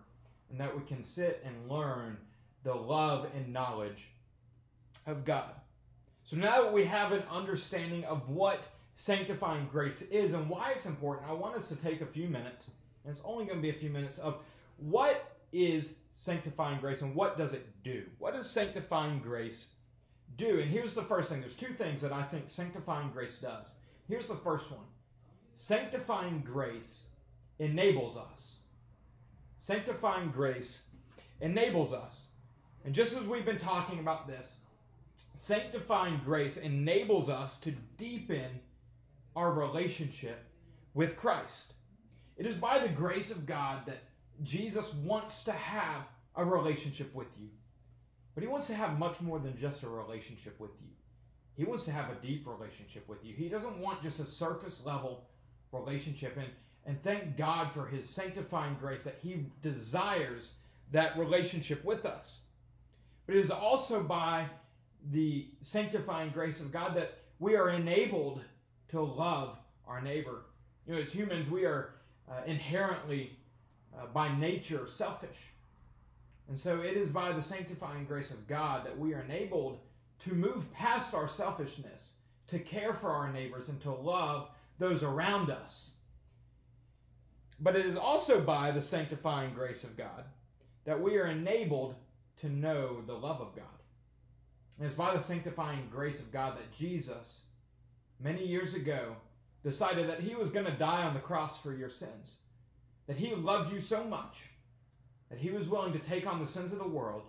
and 0.52 0.60
that 0.60 0.75
we 0.78 0.86
can 0.86 1.04
sit 1.04 1.44
and 1.46 1.70
learn 1.70 2.18
the 2.64 2.74
love 2.74 3.28
and 3.36 3.52
knowledge 3.52 4.12
of 5.08 5.25
God. 5.25 5.52
So 6.24 6.38
now 6.38 6.64
that 6.64 6.74
we 6.74 6.86
have 6.86 7.12
an 7.12 7.24
understanding 7.32 8.04
of 8.06 8.30
what 8.30 8.64
sanctifying 8.96 9.68
grace 9.72 10.02
is 10.04 10.34
and 10.34 10.50
why 10.50 10.74
it's 10.75 10.86
important, 10.86 11.30
I 11.30 11.34
want 11.34 11.56
us 11.56 11.70
to 11.70 11.75
take 11.75 12.02
a 12.02 12.06
few 12.06 12.28
minutes, 12.28 12.72
and 13.04 13.12
it's 13.12 13.24
only 13.25 13.46
going 13.46 13.58
to 13.58 13.62
be 13.62 13.70
a 13.70 13.80
few 13.80 13.90
minutes, 13.90 14.20
of 14.20 14.38
what 14.78 15.32
is 15.52 15.96
sanctifying 16.12 16.80
grace 16.80 17.02
and 17.02 17.14
what 17.16 17.38
does 17.38 17.54
it 17.54 17.68
do? 17.84 18.04
What 18.20 18.34
does 18.34 18.50
sanctifying 18.50 19.20
grace 19.20 19.68
do? 20.38 20.60
And 20.60 20.72
here's 20.72 20.94
the 20.94 21.04
first 21.04 21.30
thing 21.30 21.42
there's 21.42 21.56
two 21.56 21.74
things 21.74 22.02
that 22.02 22.12
I 22.12 22.24
think 22.24 22.46
sanctifying 22.48 23.12
grace 23.12 23.38
does. 23.38 23.75
Here's 24.08 24.28
the 24.28 24.36
first 24.36 24.72
one 24.72 24.86
sanctifying 25.54 26.44
grace 26.46 27.04
enables 27.60 28.18
us. 28.18 28.60
Sanctifying 29.58 30.30
grace 30.32 30.84
enables 31.42 31.94
us. 31.94 32.30
And 32.84 32.94
just 32.94 33.16
as 33.16 33.24
we've 33.24 33.46
been 33.46 33.58
talking 33.58 34.00
about 34.00 34.28
this, 34.28 34.56
sanctifying 35.34 36.22
grace 36.24 36.58
enables 36.58 37.30
us 37.30 37.60
to 37.62 37.72
deepen 37.98 38.60
our 39.36 39.52
relationship 39.52 40.44
with 40.94 41.18
Christ. 41.18 41.74
It 42.38 42.46
is 42.46 42.56
by 42.56 42.80
the 42.80 42.90
grace 42.90 43.32
of 43.32 43.46
God 43.46 43.86
that 43.86 44.04
Jesus 44.44 44.94
wants 44.94 45.44
to 45.46 45.52
have 45.52 46.04
a 46.36 46.44
relationship 46.44 47.14
with 47.16 47.28
you. 47.40 47.48
But 48.34 48.44
he 48.44 48.50
wants 48.50 48.68
to 48.68 48.76
have 48.76 49.00
much 49.00 49.22
more 49.22 49.40
than 49.40 49.58
just 49.58 49.84
a 49.84 49.90
relationship 49.90 50.60
with 50.60 50.72
you. 50.82 50.90
He 51.56 51.64
wants 51.64 51.86
to 51.86 51.92
have 51.92 52.10
a 52.10 52.26
deep 52.26 52.46
relationship 52.46 53.08
with 53.08 53.24
you. 53.24 53.34
He 53.34 53.48
doesn't 53.48 53.80
want 53.80 54.04
just 54.04 54.20
a 54.20 54.26
surface 54.26 54.86
level 54.86 55.24
relationship. 55.72 56.36
And, 56.36 56.48
and 56.86 57.01
thank 57.01 57.38
God 57.38 57.72
for 57.74 57.86
his 57.86 58.08
sanctifying 58.08 58.77
grace 58.80 59.04
that 59.06 59.20
he 59.22 59.46
desires 59.62 60.51
that 60.92 61.18
relationship 61.18 61.84
with 61.84 62.06
us. 62.06 62.42
But 63.25 63.36
it 63.36 63.39
is 63.39 63.51
also 63.51 64.04
by 64.04 64.46
the 65.12 65.48
sanctifying 65.62 66.30
grace 66.30 66.62
of 66.62 66.72
God 66.72 66.96
that 66.96 67.18
we 67.39 67.56
are 67.56 67.70
enabled 67.70 68.42
to 68.89 69.01
love 69.01 69.58
our 69.88 70.01
neighbor. 70.01 70.44
You 70.88 70.94
know, 70.94 71.01
as 71.01 71.12
humans, 71.12 71.50
we 71.50 71.65
are 71.65 71.96
uh, 72.30 72.42
inherently, 72.46 73.38
uh, 73.98 74.06
by 74.13 74.36
nature, 74.38 74.88
selfish. 74.88 75.38
And 76.48 76.58
so 76.58 76.82
it 76.82 76.96
is 76.96 77.10
by 77.10 77.32
the 77.32 77.42
sanctifying 77.42 78.06
grace 78.06 78.30
of 78.30 78.48
God 78.48 78.86
that 78.86 78.98
we 78.98 79.13
are 79.13 79.22
enabled 79.22 79.80
to 80.25 80.34
move 80.34 80.72
past 80.74 81.13
our 81.13 81.27
selfishness, 81.27 82.13
to 82.48 82.60
care 82.60 82.94
for 82.94 83.10
our 83.10 83.32
neighbors, 83.32 83.70
and 83.70 83.82
to 83.82 83.92
love 83.92 84.50
those 84.77 85.04
around 85.04 85.50
us. 85.50 85.95
But 87.60 87.76
it 87.76 87.86
is 87.86 87.96
also 87.96 88.42
by 88.42 88.72
the 88.72 88.82
sanctifying 88.82 89.54
grace 89.54 89.84
of 89.84 89.98
God 89.98 90.26
that 90.86 91.02
we 91.02 91.18
are 91.18 91.28
enabled 91.28 91.96
to 92.42 92.50
know 92.50 93.02
the 93.02 93.14
love 93.14 93.42
of 93.42 93.56
God. 93.56 93.66
And 94.78 94.86
it's 94.86 94.96
by 94.96 95.16
the 95.16 95.24
sanctifying 95.24 95.88
grace 95.92 96.20
of 96.20 96.32
God 96.32 96.58
that 96.58 96.76
Jesus, 96.78 97.42
many 98.20 98.46
years 98.46 98.74
ago, 98.74 99.16
decided 99.64 100.10
that 100.10 100.20
he 100.20 100.36
was 100.36 100.52
going 100.52 100.66
to 100.66 100.72
die 100.72 101.04
on 101.04 101.14
the 101.14 101.20
cross 101.20 101.60
for 101.62 101.74
your 101.74 101.90
sins. 101.90 102.36
That 103.08 103.18
he 103.18 103.34
loved 103.34 103.74
you 103.74 103.80
so 103.80 104.04
much 104.04 104.50
that 105.30 105.40
he 105.40 105.50
was 105.50 105.70
willing 105.70 105.94
to 105.94 106.00
take 106.00 106.28
on 106.28 106.40
the 106.40 106.48
sins 106.48 106.72
of 106.72 106.80
the 106.80 106.88
world 106.88 107.24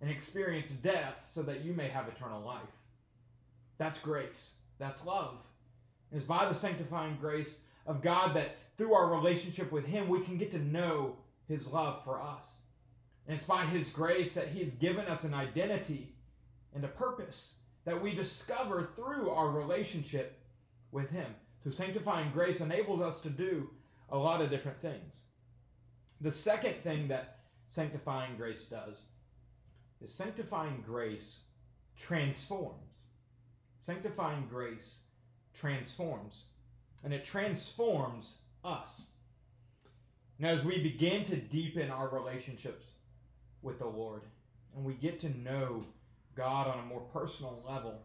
and 0.00 0.10
experience 0.10 0.70
death 0.70 1.14
so 1.34 1.42
that 1.42 1.64
you 1.64 1.72
may 1.72 1.88
have 1.88 2.08
eternal 2.08 2.42
life. 2.42 2.62
That's 3.76 3.98
grace. 3.98 4.54
That's 4.78 5.04
love. 5.04 5.36
It's 6.12 6.24
by 6.24 6.46
the 6.46 6.54
sanctifying 6.54 7.18
grace 7.20 7.56
of 7.86 8.02
God 8.02 8.34
that 8.34 8.56
through 8.78 8.94
our 8.94 9.12
relationship 9.12 9.72
with 9.72 9.84
him, 9.84 10.08
we 10.08 10.20
can 10.20 10.38
get 10.38 10.52
to 10.52 10.58
know 10.58 11.16
his 11.48 11.66
love 11.66 12.02
for 12.04 12.22
us. 12.22 12.46
And 13.26 13.36
it's 13.36 13.46
by 13.46 13.66
his 13.66 13.90
grace 13.90 14.34
that 14.34 14.48
he's 14.48 14.74
given 14.74 15.06
us 15.06 15.24
an 15.24 15.34
identity 15.34 16.14
and 16.74 16.84
a 16.84 16.88
purpose 16.88 17.54
that 17.84 18.00
we 18.00 18.14
discover 18.14 18.88
through 18.94 19.30
our 19.30 19.50
relationship 19.50 20.38
with 20.92 21.10
him. 21.10 21.34
So 21.64 21.70
sanctifying 21.70 22.30
grace 22.32 22.60
enables 22.60 23.00
us 23.00 23.20
to 23.22 23.30
do 23.30 23.68
a 24.10 24.16
lot 24.16 24.40
of 24.40 24.48
different 24.48 24.80
things. 24.80 25.22
The 26.20 26.30
second 26.30 26.74
thing 26.82 27.08
that 27.08 27.40
sanctifying 27.66 28.36
grace 28.36 28.64
does 28.64 29.02
is 30.00 30.12
sanctifying 30.12 30.82
grace 30.86 31.40
transforms. 31.96 32.76
Sanctifying 33.80 34.46
grace 34.48 35.00
transforms. 35.52 36.44
And 37.04 37.12
it 37.12 37.24
transforms 37.24 38.38
us. 38.64 39.06
Now, 40.38 40.48
as 40.48 40.64
we 40.64 40.78
begin 40.78 41.24
to 41.26 41.36
deepen 41.36 41.90
our 41.90 42.08
relationships 42.08 42.92
with 43.62 43.78
the 43.78 43.86
Lord 43.86 44.22
and 44.76 44.84
we 44.84 44.94
get 44.94 45.20
to 45.20 45.38
know 45.38 45.84
God 46.36 46.68
on 46.68 46.78
a 46.78 46.86
more 46.86 47.00
personal 47.12 47.62
level, 47.66 48.00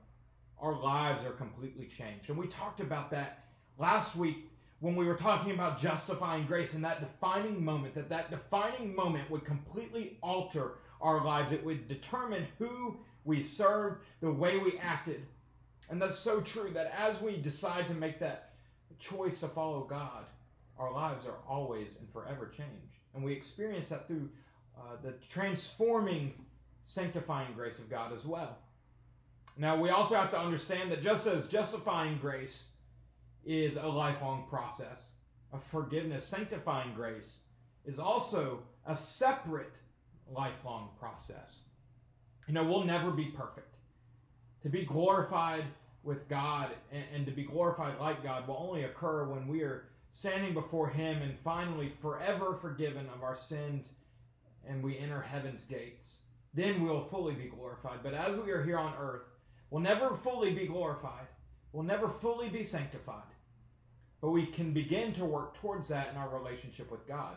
our 0.60 0.80
lives 0.80 1.26
are 1.26 1.32
completely 1.32 1.86
changed. 1.86 2.30
And 2.30 2.38
we 2.38 2.48
talked 2.48 2.80
about 2.80 3.12
that 3.12 3.44
last 3.78 4.16
week 4.16 4.50
when 4.80 4.96
we 4.96 5.06
were 5.06 5.16
talking 5.16 5.54
about 5.54 5.80
justifying 5.80 6.46
grace 6.46 6.74
and 6.74 6.84
that 6.84 7.00
defining 7.00 7.64
moment, 7.64 7.94
that 7.96 8.10
that 8.10 8.32
defining 8.32 8.96
moment 8.96 9.30
would 9.30 9.46
completely 9.46 10.18
alter 10.22 10.74
our 11.02 11.24
lives. 11.24 11.52
It 11.52 11.64
would 11.64 11.88
determine 11.88 12.48
who 12.58 12.98
we 13.24 13.44
served, 13.44 14.04
the 14.22 14.32
way 14.32 14.58
we 14.58 14.78
acted. 14.80 15.22
And 15.90 16.02
that's 16.02 16.20
so 16.20 16.42
true 16.42 16.72
that 16.74 16.94
as 16.98 17.22
we 17.22 17.38
decide 17.38 17.88
to 17.88 17.94
make 17.94 18.20
that 18.20 18.54
choice 19.00 19.40
to 19.42 19.48
follow 19.48 19.84
God, 19.84 20.26
our 20.78 20.92
lives 20.92 21.26
are 21.26 21.38
always 21.48 21.98
and 22.00 22.12
forever 22.12 22.48
changed. 22.48 22.98
And 23.14 23.24
we 23.24 23.34
experience 23.34 23.90
that 23.90 24.08
through 24.08 24.30
uh, 24.78 24.96
the 25.04 25.14
transforming, 25.30 26.34
sanctifying 26.84 27.54
grace 27.54 27.80
of 27.80 27.90
God 27.90 28.12
as 28.14 28.26
well. 28.26 28.58
Now, 29.56 29.78
we 29.78 29.90
also 29.90 30.16
have 30.16 30.32
to 30.32 30.40
understand 30.40 30.92
that 30.92 31.04
just 31.04 31.28
as 31.28 31.48
justifying 31.48 32.18
grace 32.18 32.70
is 33.46 33.78
a 33.78 33.88
lifelong 33.88 34.46
process 34.50 35.12
of 35.52 35.64
forgiveness, 35.64 36.26
sanctifying 36.26 36.94
grace 36.96 37.44
is 37.86 38.00
also 38.00 38.64
a 38.88 38.98
separate 38.98 39.76
lifelong 40.32 40.90
process. 41.00 41.60
You 42.48 42.54
know, 42.56 42.64
we'll 42.64 42.84
never 42.84 43.12
be 43.12 43.26
perfect. 43.26 43.76
To 44.64 44.70
be 44.70 44.86
glorified 44.86 45.66
with 46.04 46.28
God 46.28 46.72
and, 46.92 47.04
and, 47.14 47.26
to 47.26 47.32
be 47.32 47.44
glorified 47.44 48.00
like 48.00 48.24
God 48.24 48.48
will 48.48 48.58
only 48.58 48.84
occur 48.84 49.26
when 49.26 49.48
we 49.48 49.62
are 49.62 49.86
standing 50.14 50.54
before 50.54 50.88
Him 50.88 51.22
and 51.22 51.38
finally 51.44 51.92
forever 52.02 52.58
forgiven 52.62 53.08
of 53.14 53.24
our 53.24 53.36
sins 53.36 53.96
and 54.66 54.82
we 54.82 54.98
enter 54.98 55.22
heaven's 55.22 55.66
gates. 55.66 56.20
Then 56.54 56.84
we'll 56.84 57.04
fully 57.06 57.34
be 57.34 57.48
glorified. 57.48 58.00
But 58.04 58.14
as 58.14 58.38
we 58.38 58.52
are 58.52 58.64
here 58.64 58.78
on 58.78 58.94
earth, 58.98 59.24
we'll 59.70 59.82
never 59.82 60.16
fully 60.16 60.54
be 60.54 60.68
glorified. 60.68 61.28
We'll 61.74 61.84
never 61.84 62.08
fully 62.08 62.48
be 62.48 62.64
sanctified. 62.64 63.24
But 64.22 64.30
we 64.30 64.46
can 64.46 64.72
begin 64.72 65.12
to 65.14 65.26
work 65.26 65.56
towards 65.56 65.90
that 65.90 66.12
in 66.12 66.18
our 66.18 66.30
relationship 66.30 66.90
with 66.92 67.06
God. 67.08 67.36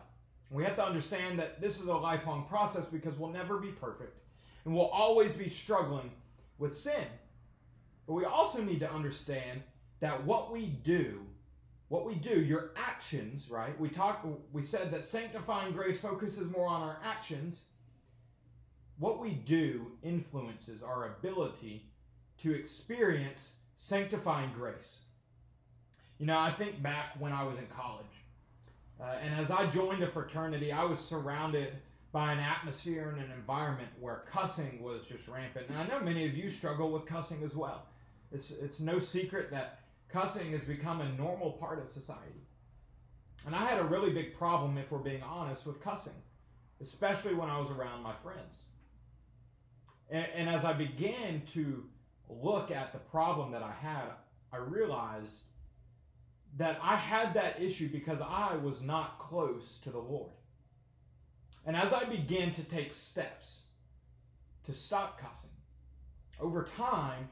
We 0.51 0.63
have 0.63 0.77
to 0.77 0.87
understand 0.87 1.39
that 1.41 1.61
this 1.61 1.81
is 1.81 1.89
a 1.89 1.97
lifelong 1.97 2.47
process 2.47 2.87
because 2.87 3.19
we'll 3.19 3.33
never 3.33 3.59
be 3.59 3.73
perfect 3.73 4.21
and 4.65 4.75
we'll 4.75 4.87
always 4.87 5.35
be 5.35 5.49
struggling 5.49 6.11
with 6.59 6.77
sin. 6.77 7.07
But 8.07 8.15
we 8.15 8.25
also 8.25 8.63
need 8.63 8.81
to 8.81 8.93
understand 8.93 9.63
that 10.01 10.25
what 10.25 10.53
we 10.53 10.67
do, 10.67 11.23
what 11.89 12.05
we 12.05 12.15
do, 12.15 12.41
your 12.41 12.73
actions, 12.77 13.49
right? 13.49 13.79
We 13.79 13.89
talked 13.89 14.27
we 14.53 14.63
said 14.63 14.91
that 14.93 15.05
sanctifying 15.05 15.73
grace 15.73 16.01
focuses 16.01 16.51
more 16.51 16.69
on 16.69 16.83
our 16.83 16.99
actions. 17.05 17.63
What 18.99 19.21
we 19.21 19.31
do 19.31 19.93
influences 20.03 20.83
our 20.83 21.07
ability 21.19 21.85
to 22.43 22.55
experience 22.55 23.57
sanctifying 23.77 24.51
grace. 24.55 25.01
You 26.19 26.27
know, 26.27 26.39
I 26.39 26.51
think 26.53 26.83
back 26.83 27.15
when 27.19 27.33
I 27.33 27.45
was 27.45 27.59
in 27.59 27.67
college. 27.67 28.07
Uh, 28.99 29.17
and 29.23 29.35
as 29.39 29.51
I 29.51 29.67
joined 29.71 30.03
a 30.03 30.09
fraternity, 30.09 30.73
I 30.73 30.85
was 30.85 30.99
surrounded 30.99 31.75
by 32.11 32.33
an 32.33 32.39
atmosphere 32.39 33.11
and 33.11 33.23
an 33.23 33.31
environment 33.33 33.91
where 34.01 34.23
cussing 34.33 34.83
was 34.83 35.05
just 35.05 35.29
rampant. 35.29 35.67
And 35.69 35.77
I 35.77 35.87
know 35.87 36.01
many 36.01 36.27
of 36.27 36.35
you 36.35 36.49
struggle 36.49 36.91
with 36.91 37.05
cussing 37.05 37.43
as 37.45 37.55
well. 37.55 37.83
It's, 38.33 38.51
it's 38.51 38.81
no 38.81 38.99
secret 38.99 39.51
that 39.51 39.81
cussing 40.17 40.53
has 40.53 40.65
become 40.65 41.03
a 41.03 41.13
normal 41.13 41.53
part 41.53 41.79
of 41.79 41.87
society. 41.87 42.41
And 43.45 43.55
I 43.55 43.67
had 43.67 43.79
a 43.79 43.85
really 43.85 44.11
big 44.11 44.35
problem, 44.39 44.79
if 44.79 44.91
we're 44.91 44.99
being 44.99 45.23
honest, 45.23 45.67
with 45.67 45.83
cussing, 45.83 46.21
especially 46.81 47.35
when 47.35 47.51
I 47.51 47.61
was 47.61 47.71
around 47.71 48.03
my 48.03 48.15
friends. 48.23 48.65
And, 50.11 50.27
and 50.35 50.49
as 50.49 50.65
I 50.65 50.73
began 50.73 51.43
to 51.53 51.85
look 52.31 52.71
at 52.71 52.95
the 52.95 52.99
problem 52.99 53.53
that 53.53 53.63
I 53.63 53.73
had, 53.73 54.09
I 54.53 54.57
realized 54.57 55.43
that 56.57 56.79
I 56.83 56.97
had 56.97 57.35
that 57.35 57.61
issue 57.61 57.91
because 57.91 58.21
I 58.23 58.57
was 58.57 58.81
not 58.81 59.19
close 59.19 59.81
to 59.85 59.91
the 59.91 59.99
Lord. 59.99 60.33
And 61.67 61.77
as 61.77 61.93
I 61.93 62.05
began 62.05 62.53
to 62.55 62.63
take 62.63 62.95
steps 62.95 63.65
to 64.65 64.73
stop 64.73 65.21
cussing, 65.21 65.51
over 66.41 66.65
time, 66.65 67.29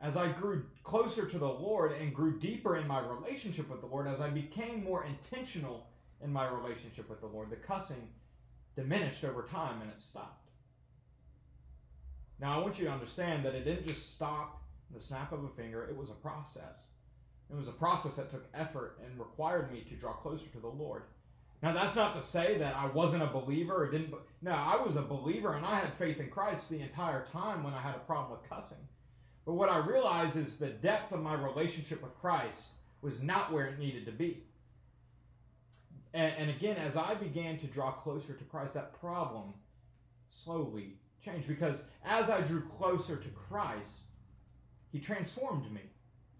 as 0.00 0.16
I 0.16 0.28
grew 0.28 0.64
closer 0.84 1.26
to 1.26 1.38
the 1.38 1.48
Lord 1.48 1.92
and 1.92 2.14
grew 2.14 2.38
deeper 2.38 2.76
in 2.76 2.86
my 2.86 3.00
relationship 3.00 3.68
with 3.68 3.80
the 3.80 3.86
Lord, 3.86 4.06
as 4.06 4.20
I 4.20 4.30
became 4.30 4.84
more 4.84 5.04
intentional 5.04 5.86
in 6.22 6.32
my 6.32 6.48
relationship 6.48 7.08
with 7.08 7.20
the 7.20 7.26
Lord, 7.26 7.50
the 7.50 7.56
cussing 7.56 8.08
diminished 8.76 9.24
over 9.24 9.42
time 9.42 9.82
and 9.82 9.90
it 9.90 10.00
stopped. 10.00 10.50
Now, 12.40 12.58
I 12.58 12.62
want 12.62 12.78
you 12.78 12.84
to 12.84 12.92
understand 12.92 13.44
that 13.44 13.54
it 13.54 13.64
didn't 13.64 13.88
just 13.88 14.14
stop 14.14 14.62
in 14.88 14.96
the 14.96 15.02
snap 15.02 15.32
of 15.32 15.42
a 15.42 15.48
finger, 15.48 15.84
it 15.84 15.96
was 15.96 16.10
a 16.10 16.14
process. 16.14 16.88
It 17.50 17.56
was 17.56 17.68
a 17.68 17.72
process 17.72 18.16
that 18.16 18.30
took 18.30 18.46
effort 18.54 18.98
and 19.04 19.18
required 19.18 19.72
me 19.72 19.80
to 19.88 19.96
draw 19.96 20.12
closer 20.12 20.46
to 20.46 20.60
the 20.60 20.68
Lord. 20.68 21.02
Now, 21.62 21.72
that's 21.72 21.96
not 21.96 22.14
to 22.14 22.22
say 22.22 22.56
that 22.58 22.76
I 22.76 22.86
wasn't 22.86 23.24
a 23.24 23.26
believer 23.26 23.82
or 23.82 23.90
didn't. 23.90 24.14
No, 24.42 24.52
I 24.52 24.80
was 24.80 24.94
a 24.94 25.02
believer 25.02 25.54
and 25.54 25.66
I 25.66 25.80
had 25.80 25.92
faith 25.94 26.20
in 26.20 26.28
Christ 26.28 26.70
the 26.70 26.80
entire 26.80 27.26
time 27.32 27.64
when 27.64 27.74
I 27.74 27.80
had 27.80 27.96
a 27.96 28.00
problem 28.00 28.38
with 28.38 28.48
cussing. 28.48 28.78
But 29.48 29.54
what 29.54 29.70
I 29.70 29.78
realized 29.78 30.36
is 30.36 30.58
the 30.58 30.66
depth 30.68 31.10
of 31.10 31.22
my 31.22 31.32
relationship 31.32 32.02
with 32.02 32.14
Christ 32.20 32.68
was 33.00 33.22
not 33.22 33.50
where 33.50 33.64
it 33.64 33.78
needed 33.78 34.04
to 34.04 34.12
be. 34.12 34.42
And, 36.12 36.34
and 36.36 36.50
again, 36.50 36.76
as 36.76 36.98
I 36.98 37.14
began 37.14 37.56
to 37.60 37.66
draw 37.66 37.92
closer 37.92 38.34
to 38.34 38.44
Christ, 38.44 38.74
that 38.74 39.00
problem 39.00 39.54
slowly 40.30 40.98
changed 41.24 41.48
because 41.48 41.84
as 42.04 42.28
I 42.28 42.42
drew 42.42 42.60
closer 42.78 43.16
to 43.16 43.28
Christ, 43.48 44.02
He 44.92 45.00
transformed 45.00 45.72
me. 45.72 45.80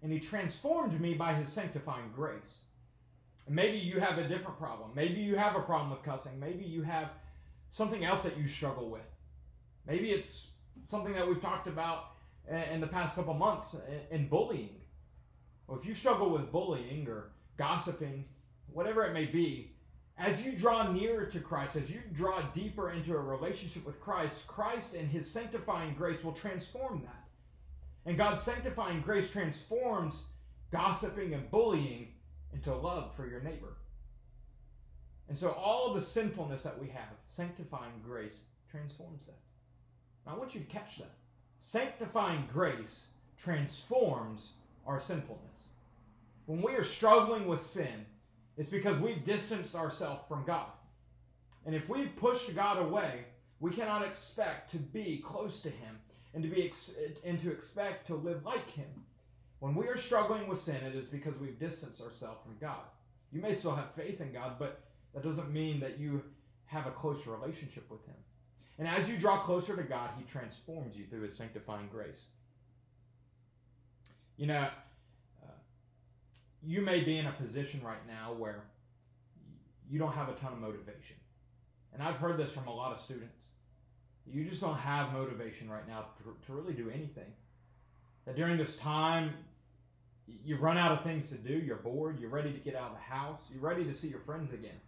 And 0.03 0.13
He 0.13 0.19
transformed 0.19 1.01
me 1.01 1.15
by 1.15 1.33
His 1.33 1.51
sanctifying 1.51 2.11
grace. 2.15 2.59
And 3.47 3.55
maybe 3.55 3.79
you 3.79 3.99
have 3.99 4.19
a 4.19 4.27
different 4.27 4.59
problem. 4.59 4.91
Maybe 4.93 5.19
you 5.19 5.35
have 5.35 5.55
a 5.55 5.61
problem 5.61 5.89
with 5.89 6.03
cussing. 6.03 6.39
Maybe 6.39 6.63
you 6.63 6.83
have 6.83 7.09
something 7.71 8.05
else 8.05 8.21
that 8.21 8.37
you 8.37 8.47
struggle 8.47 8.87
with. 8.87 9.01
Maybe 9.87 10.11
it's 10.11 10.45
something 10.85 11.13
that 11.13 11.27
we've 11.27 11.41
talked 11.41 11.67
about 11.67 12.11
in 12.49 12.81
the 12.81 12.87
past 12.87 13.15
couple 13.15 13.33
months 13.33 13.75
in 14.11 14.27
bullying. 14.27 14.75
Well, 15.67 15.77
if 15.79 15.85
you 15.85 15.93
struggle 15.93 16.31
with 16.31 16.51
bullying 16.51 17.07
or 17.07 17.31
gossiping, 17.57 18.25
whatever 18.71 19.05
it 19.05 19.13
may 19.13 19.25
be, 19.25 19.71
as 20.17 20.45
you 20.45 20.51
draw 20.53 20.91
nearer 20.91 21.25
to 21.25 21.39
Christ, 21.39 21.75
as 21.75 21.89
you 21.89 22.01
draw 22.13 22.41
deeper 22.53 22.91
into 22.91 23.13
a 23.13 23.19
relationship 23.19 23.85
with 23.85 24.01
Christ, 24.01 24.47
Christ 24.47 24.93
and 24.93 25.09
His 25.09 25.29
sanctifying 25.29 25.93
grace 25.93 26.23
will 26.23 26.33
transform 26.33 27.01
that. 27.03 27.27
And 28.05 28.17
God's 28.17 28.41
sanctifying 28.41 29.01
grace 29.01 29.29
transforms 29.29 30.23
gossiping 30.71 31.33
and 31.33 31.49
bullying 31.51 32.09
into 32.53 32.75
love 32.75 33.15
for 33.15 33.27
your 33.27 33.41
neighbor. 33.41 33.77
And 35.27 35.37
so 35.37 35.51
all 35.51 35.93
the 35.93 36.01
sinfulness 36.01 36.63
that 36.63 36.79
we 36.79 36.87
have, 36.87 37.13
sanctifying 37.29 38.01
grace 38.03 38.39
transforms 38.69 39.27
that. 39.27 39.37
Now, 40.25 40.33
I 40.33 40.37
want 40.37 40.55
you 40.55 40.61
to 40.61 40.67
catch 40.67 40.97
that. 40.97 41.13
Sanctifying 41.59 42.47
grace 42.51 43.07
transforms 43.37 44.53
our 44.87 44.99
sinfulness. 44.99 45.67
When 46.45 46.61
we 46.61 46.73
are 46.73 46.83
struggling 46.83 47.47
with 47.47 47.61
sin, 47.61 48.05
it's 48.57 48.69
because 48.69 48.97
we've 48.99 49.23
distanced 49.23 49.75
ourselves 49.75 50.23
from 50.27 50.45
God. 50.45 50.71
And 51.65 51.75
if 51.75 51.89
we've 51.89 52.15
pushed 52.15 52.55
God 52.55 52.79
away, 52.79 53.25
we 53.59 53.71
cannot 53.71 54.05
expect 54.05 54.71
to 54.71 54.77
be 54.77 55.21
close 55.25 55.61
to 55.61 55.69
Him 55.69 55.99
and 56.33 56.41
to 56.43 56.49
be 56.49 56.65
ex- 56.65 56.91
and 57.25 57.39
to 57.41 57.51
expect 57.51 58.07
to 58.07 58.15
live 58.15 58.45
like 58.45 58.69
Him. 58.71 59.05
When 59.59 59.75
we 59.75 59.87
are 59.87 59.97
struggling 59.97 60.47
with 60.47 60.59
sin, 60.59 60.77
it 60.77 60.95
is 60.95 61.07
because 61.07 61.37
we've 61.37 61.59
distanced 61.59 62.01
ourselves 62.01 62.39
from 62.43 62.55
God. 62.61 62.85
You 63.33 63.41
may 63.41 63.53
still 63.53 63.75
have 63.75 63.93
faith 63.93 64.21
in 64.21 64.31
God, 64.31 64.53
but 64.57 64.79
that 65.13 65.23
doesn't 65.23 65.51
mean 65.51 65.81
that 65.81 65.99
you 65.99 66.23
have 66.65 66.87
a 66.87 66.91
close 66.91 67.27
relationship 67.27 67.89
with 67.91 68.05
Him. 68.05 68.15
And 68.79 68.87
as 68.87 69.09
you 69.09 69.17
draw 69.17 69.41
closer 69.41 69.75
to 69.75 69.83
God, 69.83 70.11
He 70.17 70.23
transforms 70.23 70.95
you 70.95 71.05
through 71.05 71.23
His 71.23 71.35
sanctifying 71.35 71.89
grace. 71.91 72.23
You 74.37 74.47
know, 74.47 74.69
uh, 75.43 75.51
you 76.63 76.81
may 76.81 77.01
be 77.01 77.17
in 77.17 77.25
a 77.25 77.33
position 77.33 77.81
right 77.83 78.07
now 78.07 78.33
where 78.33 78.63
you 79.89 79.99
don't 79.99 80.13
have 80.13 80.29
a 80.29 80.33
ton 80.33 80.53
of 80.53 80.59
motivation. 80.59 81.17
And 81.93 82.01
I've 82.01 82.15
heard 82.15 82.37
this 82.37 82.53
from 82.53 82.67
a 82.67 82.73
lot 82.73 82.93
of 82.93 83.01
students. 83.01 83.47
You 84.25 84.45
just 84.45 84.61
don't 84.61 84.77
have 84.77 85.11
motivation 85.11 85.69
right 85.69 85.85
now 85.87 86.05
to, 86.19 86.35
to 86.45 86.53
really 86.53 86.73
do 86.73 86.89
anything. 86.89 87.33
That 88.25 88.37
during 88.37 88.57
this 88.57 88.77
time, 88.77 89.33
you've 90.45 90.61
run 90.61 90.77
out 90.77 90.91
of 90.93 91.03
things 91.03 91.29
to 91.31 91.35
do, 91.35 91.53
you're 91.53 91.77
bored, 91.77 92.19
you're 92.19 92.29
ready 92.29 92.53
to 92.53 92.59
get 92.59 92.75
out 92.75 92.91
of 92.91 92.93
the 92.93 93.13
house, 93.13 93.47
you're 93.51 93.61
ready 93.61 93.83
to 93.83 93.93
see 93.93 94.07
your 94.07 94.19
friends 94.19 94.53
again. 94.53 94.79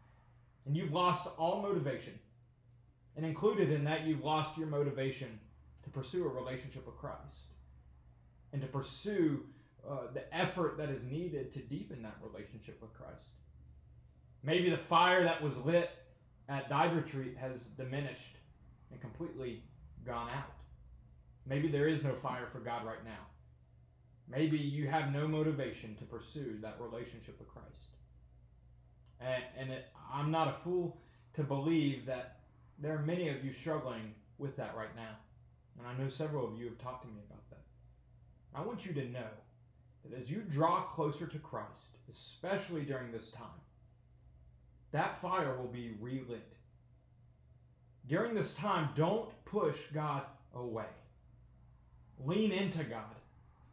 And 0.65 0.77
you've 0.77 0.93
lost 0.93 1.27
all 1.37 1.61
motivation. 1.61 2.13
And 3.15 3.25
included 3.25 3.71
in 3.71 3.83
that, 3.85 4.05
you've 4.05 4.23
lost 4.23 4.57
your 4.57 4.67
motivation 4.67 5.39
to 5.83 5.89
pursue 5.89 6.25
a 6.25 6.29
relationship 6.29 6.85
with 6.85 6.97
Christ 6.97 7.53
and 8.53 8.61
to 8.61 8.67
pursue 8.67 9.43
uh, 9.89 10.11
the 10.13 10.33
effort 10.35 10.77
that 10.77 10.89
is 10.89 11.03
needed 11.05 11.51
to 11.53 11.59
deepen 11.59 12.01
that 12.03 12.17
relationship 12.23 12.81
with 12.81 12.93
Christ. 12.93 13.29
Maybe 14.43 14.69
the 14.69 14.77
fire 14.77 15.23
that 15.23 15.41
was 15.41 15.57
lit 15.59 15.91
at 16.49 16.69
Dive 16.69 16.95
Retreat 16.95 17.37
has 17.37 17.61
diminished 17.77 18.37
and 18.91 18.99
completely 19.01 19.63
gone 20.05 20.29
out. 20.29 20.53
Maybe 21.45 21.67
there 21.67 21.87
is 21.87 22.03
no 22.03 22.13
fire 22.13 22.47
for 22.51 22.59
God 22.59 22.85
right 22.85 23.03
now. 23.03 23.25
Maybe 24.29 24.57
you 24.57 24.87
have 24.87 25.11
no 25.11 25.27
motivation 25.27 25.95
to 25.97 26.05
pursue 26.05 26.57
that 26.61 26.77
relationship 26.79 27.39
with 27.39 27.49
Christ. 27.49 27.67
And, 29.19 29.43
and 29.57 29.71
it, 29.71 29.85
I'm 30.13 30.31
not 30.31 30.47
a 30.47 30.63
fool 30.63 30.97
to 31.33 31.43
believe 31.43 32.05
that 32.05 32.40
there 32.81 32.95
are 32.95 33.01
many 33.01 33.29
of 33.29 33.45
you 33.45 33.53
struggling 33.53 34.13
with 34.37 34.57
that 34.57 34.75
right 34.75 34.95
now. 34.95 35.15
And 35.77 35.87
I 35.87 36.03
know 36.03 36.09
several 36.09 36.47
of 36.47 36.59
you 36.59 36.65
have 36.65 36.77
talked 36.79 37.03
to 37.03 37.07
me 37.07 37.19
about 37.29 37.49
that. 37.51 37.61
I 38.55 38.61
want 38.61 38.85
you 38.85 38.93
to 38.93 39.09
know 39.09 39.29
that 40.03 40.19
as 40.19 40.29
you 40.29 40.43
draw 40.49 40.81
closer 40.81 41.27
to 41.27 41.39
Christ, 41.39 41.97
especially 42.09 42.81
during 42.81 43.11
this 43.11 43.31
time, 43.31 43.45
that 44.91 45.21
fire 45.21 45.55
will 45.55 45.67
be 45.67 45.93
relit. 46.01 46.47
During 48.07 48.33
this 48.33 48.55
time, 48.55 48.89
don't 48.95 49.29
push 49.45 49.77
God 49.93 50.23
away. 50.55 50.85
Lean 52.25 52.51
into 52.51 52.83
God. 52.83 53.15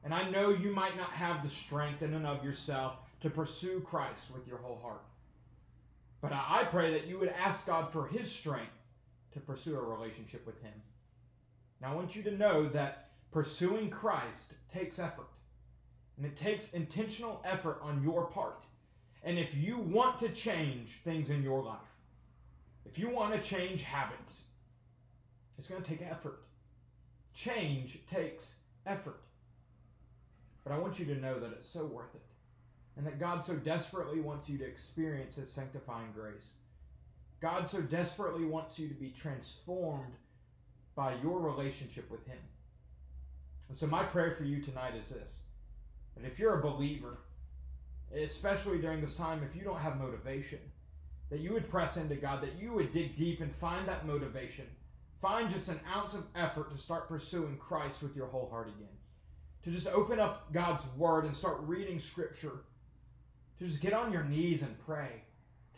And 0.05 0.15
I 0.15 0.29
know 0.31 0.51
you 0.51 0.73
might 0.73 0.97
not 0.97 1.11
have 1.11 1.43
the 1.43 1.51
strength 1.51 2.03
in 2.03 2.15
and 2.15 2.27
of 2.27 2.45
yourself 2.45 2.97
to 3.23 3.31
pursue 3.31 3.81
Christ 3.81 4.31
with 4.33 4.47
your 4.47 4.59
whole 4.59 4.79
heart. 4.81 5.03
But 6.21 6.33
I 6.33 6.65
pray 6.71 6.93
that 6.93 7.07
you 7.07 7.19
would 7.19 7.31
ask 7.31 7.67
God 7.67 7.93
for 7.93 8.07
His 8.07 8.31
strength 8.31 8.78
to 9.39 9.47
pursue 9.47 9.77
a 9.77 9.83
relationship 9.83 10.47
with 10.47 10.61
Him. 10.63 10.73
Now, 11.81 11.93
I 11.93 11.95
want 11.95 12.17
you 12.17 12.23
to 12.25 12.37
know 12.37 12.69
that 12.69 13.11
pursuing 13.31 13.91
Christ 13.91 14.55
takes 14.73 14.99
effort, 14.99 15.29
and 16.17 16.27
it 16.27 16.37
takes 16.37 16.73
intentional 16.73 17.41
effort 17.45 17.79
on 17.83 18.03
your 18.03 18.27
part. 18.27 18.65
And 19.23 19.39
if 19.39 19.55
you 19.55 19.79
want 19.79 20.19
to 20.21 20.29
change 20.31 21.01
things 21.05 21.31
in 21.31 21.43
your 21.43 21.63
life, 21.63 21.79
if 22.85 22.99
you 22.99 23.11
want 23.11 23.35
to 23.35 23.41
change 23.41 23.83
habits, 23.83 24.45
it's 25.59 25.69
going 25.69 25.83
to 25.83 25.89
take 25.89 26.03
effort. 26.03 26.41
Change 27.35 27.99
takes 28.11 28.55
effort. 28.87 29.21
But 30.65 30.73
I 30.73 30.79
want 30.79 30.99
you 30.99 31.05
to 31.07 31.15
know 31.15 31.39
that 31.39 31.53
it's 31.53 31.69
so 31.69 31.85
worth 31.85 32.15
it. 32.15 32.23
And 32.97 33.07
that 33.07 33.21
God 33.21 33.45
so 33.45 33.55
desperately 33.55 34.21
wants 34.21 34.49
you 34.49 34.59
to 34.59 34.65
experience 34.65 35.37
His 35.37 35.51
sanctifying 35.51 36.09
grace. 36.15 36.55
God 37.41 37.69
so 37.69 37.81
desperately 37.81 38.45
wants 38.45 38.79
you 38.79 38.89
to 38.89 38.95
be 38.95 39.11
transformed 39.11 40.15
by 40.97 41.15
your 41.23 41.41
relationship 41.41 42.11
with 42.11 42.27
Him. 42.27 42.39
And 43.69 43.79
so, 43.79 43.87
my 43.87 44.03
prayer 44.03 44.35
for 44.37 44.45
you 44.45 44.61
tonight 44.61 44.95
is 44.97 45.11
this 45.11 45.41
that 46.17 46.27
if 46.27 46.39
you're 46.39 46.59
a 46.59 46.63
believer, 46.63 47.19
especially 48.15 48.79
during 48.79 49.01
this 49.01 49.15
time, 49.15 49.43
if 49.49 49.55
you 49.55 49.63
don't 49.63 49.79
have 49.79 50.01
motivation, 50.01 50.59
that 51.31 51.41
you 51.41 51.53
would 51.53 51.71
press 51.71 51.97
into 51.97 52.17
God, 52.17 52.43
that 52.43 52.59
you 52.59 52.73
would 52.73 52.93
dig 52.93 53.17
deep 53.17 53.41
and 53.41 53.55
find 53.57 53.87
that 53.87 54.07
motivation. 54.07 54.67
Find 55.21 55.51
just 55.51 55.69
an 55.69 55.81
ounce 55.95 56.15
of 56.15 56.25
effort 56.35 56.73
to 56.73 56.79
start 56.79 57.09
pursuing 57.09 57.57
Christ 57.59 58.03
with 58.03 58.17
your 58.17 58.27
whole 58.27 58.49
heart 58.51 58.69
again. 58.69 58.89
To 59.65 59.71
just 59.71 59.89
open 59.89 60.19
up 60.19 60.53
God's 60.53 60.85
Word 60.97 61.25
and 61.25 61.37
start 61.37 61.59
reading 61.61 62.01
Scripture. 62.01 62.65
To 63.59 63.67
just 63.67 63.83
get 63.83 63.93
on 63.93 64.13
your 64.13 64.25
knees 64.25 64.63
and 64.63 64.75
pray 64.87 65.23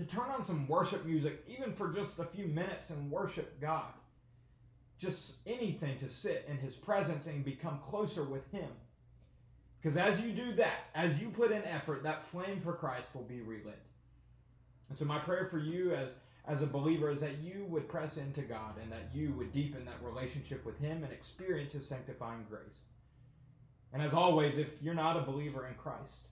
to 0.01 0.07
turn 0.07 0.31
on 0.31 0.43
some 0.43 0.67
worship 0.67 1.05
music, 1.05 1.45
even 1.47 1.75
for 1.75 1.93
just 1.93 2.19
a 2.19 2.25
few 2.25 2.47
minutes, 2.47 2.89
and 2.89 3.11
worship 3.11 3.61
God. 3.61 3.93
Just 4.99 5.39
anything 5.47 5.99
to 5.99 6.09
sit 6.09 6.47
in 6.49 6.57
His 6.57 6.75
presence 6.75 7.27
and 7.27 7.45
become 7.45 7.81
closer 7.91 8.25
with 8.25 8.51
Him. 8.51 8.69
Because 9.81 9.99
as 9.99 10.21
you 10.21 10.33
do 10.33 10.55
that, 10.55 10.87
as 10.95 11.21
you 11.21 11.29
put 11.29 11.53
in 11.53 11.63
effort, 11.65 12.03
that 12.03 12.27
flame 12.29 12.61
for 12.63 12.73
Christ 12.73 13.15
will 13.15 13.25
be 13.25 13.43
relit. 13.43 13.79
And 14.89 14.99
so, 14.99 15.05
my 15.05 15.19
prayer 15.19 15.49
for 15.51 15.59
you 15.59 15.95
as, 15.95 16.11
as 16.47 16.63
a 16.63 16.67
believer 16.67 17.11
is 17.11 17.21
that 17.21 17.39
you 17.39 17.67
would 17.69 17.89
press 17.89 18.17
into 18.17 18.41
God 18.41 18.77
and 18.83 18.91
that 18.91 19.11
you 19.15 19.33
would 19.35 19.53
deepen 19.53 19.85
that 19.85 20.03
relationship 20.03 20.65
with 20.65 20.79
Him 20.79 21.05
and 21.05 21.13
experience 21.13 21.75
His 21.75 21.87
sanctifying 21.87 22.47
grace. 22.49 22.81
And 23.93 24.03
as 24.03 24.15
always, 24.15 24.57
if 24.57 24.69
you're 24.81 24.95
not 24.95 25.19
a 25.19 25.31
believer 25.31 25.67
in 25.67 25.75
Christ 25.75 26.29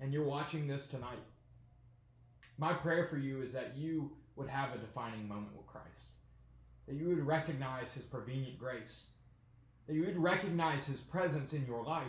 and 0.00 0.12
you're 0.12 0.24
watching 0.24 0.66
this 0.66 0.86
tonight, 0.86 1.18
my 2.60 2.74
prayer 2.74 3.06
for 3.08 3.16
you 3.16 3.40
is 3.40 3.54
that 3.54 3.72
you 3.74 4.10
would 4.36 4.48
have 4.48 4.74
a 4.74 4.78
defining 4.78 5.26
moment 5.26 5.56
with 5.56 5.66
Christ, 5.66 6.10
that 6.86 6.94
you 6.94 7.08
would 7.08 7.26
recognize 7.26 7.94
His 7.94 8.04
prevenient 8.04 8.58
grace, 8.58 9.04
that 9.86 9.94
you 9.94 10.04
would 10.04 10.22
recognize 10.22 10.86
His 10.86 11.00
presence 11.00 11.54
in 11.54 11.66
your 11.66 11.82
life, 11.82 12.04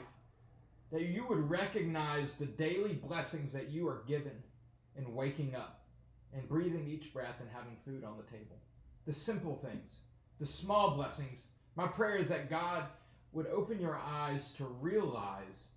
that 0.91 1.03
you 1.03 1.25
would 1.29 1.49
recognize 1.49 2.37
the 2.37 2.45
daily 2.45 2.93
blessings 2.93 3.53
that 3.53 3.69
you 3.69 3.87
are 3.87 4.03
given 4.09 4.43
in 4.97 5.15
waking 5.15 5.55
up 5.55 5.85
and 6.33 6.49
breathing 6.49 6.85
each 6.85 7.13
breath 7.13 7.39
and 7.39 7.49
having 7.53 7.77
food 7.85 8.03
on 8.03 8.17
the 8.17 8.29
table. 8.29 8.57
The 9.07 9.13
simple 9.13 9.55
things, 9.65 9.99
the 10.41 10.45
small 10.45 10.95
blessings. 10.95 11.45
My 11.77 11.87
prayer 11.87 12.17
is 12.17 12.27
that 12.27 12.49
God 12.49 12.83
would 13.31 13.47
open 13.47 13.79
your 13.79 13.97
eyes 13.97 14.53
to 14.55 14.65
realize 14.65 15.69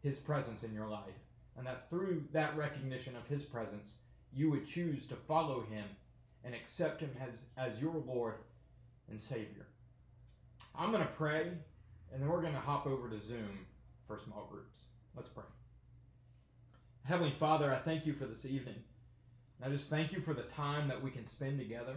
His 0.00 0.18
presence 0.18 0.62
in 0.62 0.72
your 0.72 0.86
life, 0.86 1.18
and 1.58 1.66
that 1.66 1.90
through 1.90 2.22
that 2.32 2.56
recognition 2.56 3.16
of 3.16 3.26
His 3.26 3.42
presence, 3.42 3.96
you 4.34 4.50
would 4.50 4.66
choose 4.66 5.06
to 5.08 5.14
follow 5.14 5.62
Him 5.70 5.84
and 6.44 6.54
accept 6.54 7.00
Him 7.00 7.10
as, 7.20 7.44
as 7.56 7.80
your 7.80 7.94
Lord 8.06 8.34
and 9.10 9.20
Savior. 9.20 9.66
I'm 10.74 10.90
going 10.90 11.02
to 11.02 11.12
pray, 11.12 11.52
and 12.12 12.22
then 12.22 12.28
we're 12.28 12.40
going 12.40 12.54
to 12.54 12.60
hop 12.60 12.86
over 12.86 13.08
to 13.08 13.20
Zoom 13.20 13.66
for 14.06 14.18
small 14.18 14.48
groups. 14.50 14.82
Let's 15.14 15.28
pray. 15.28 15.44
Heavenly 17.04 17.34
Father, 17.38 17.72
I 17.72 17.78
thank 17.78 18.06
you 18.06 18.14
for 18.14 18.26
this 18.26 18.44
evening. 18.44 18.76
And 19.60 19.72
I 19.72 19.76
just 19.76 19.90
thank 19.90 20.12
you 20.12 20.20
for 20.20 20.34
the 20.34 20.42
time 20.42 20.88
that 20.88 21.02
we 21.02 21.10
can 21.10 21.26
spend 21.26 21.58
together. 21.58 21.96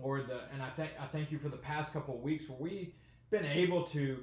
Lord, 0.00 0.28
the, 0.28 0.40
and 0.52 0.62
I 0.62 0.70
thank 0.70 0.92
I 1.00 1.06
thank 1.06 1.30
you 1.30 1.38
for 1.38 1.48
the 1.48 1.56
past 1.56 1.92
couple 1.92 2.14
of 2.14 2.20
weeks 2.20 2.48
where 2.48 2.58
we've 2.58 2.92
been 3.30 3.46
able 3.46 3.84
to 3.88 4.18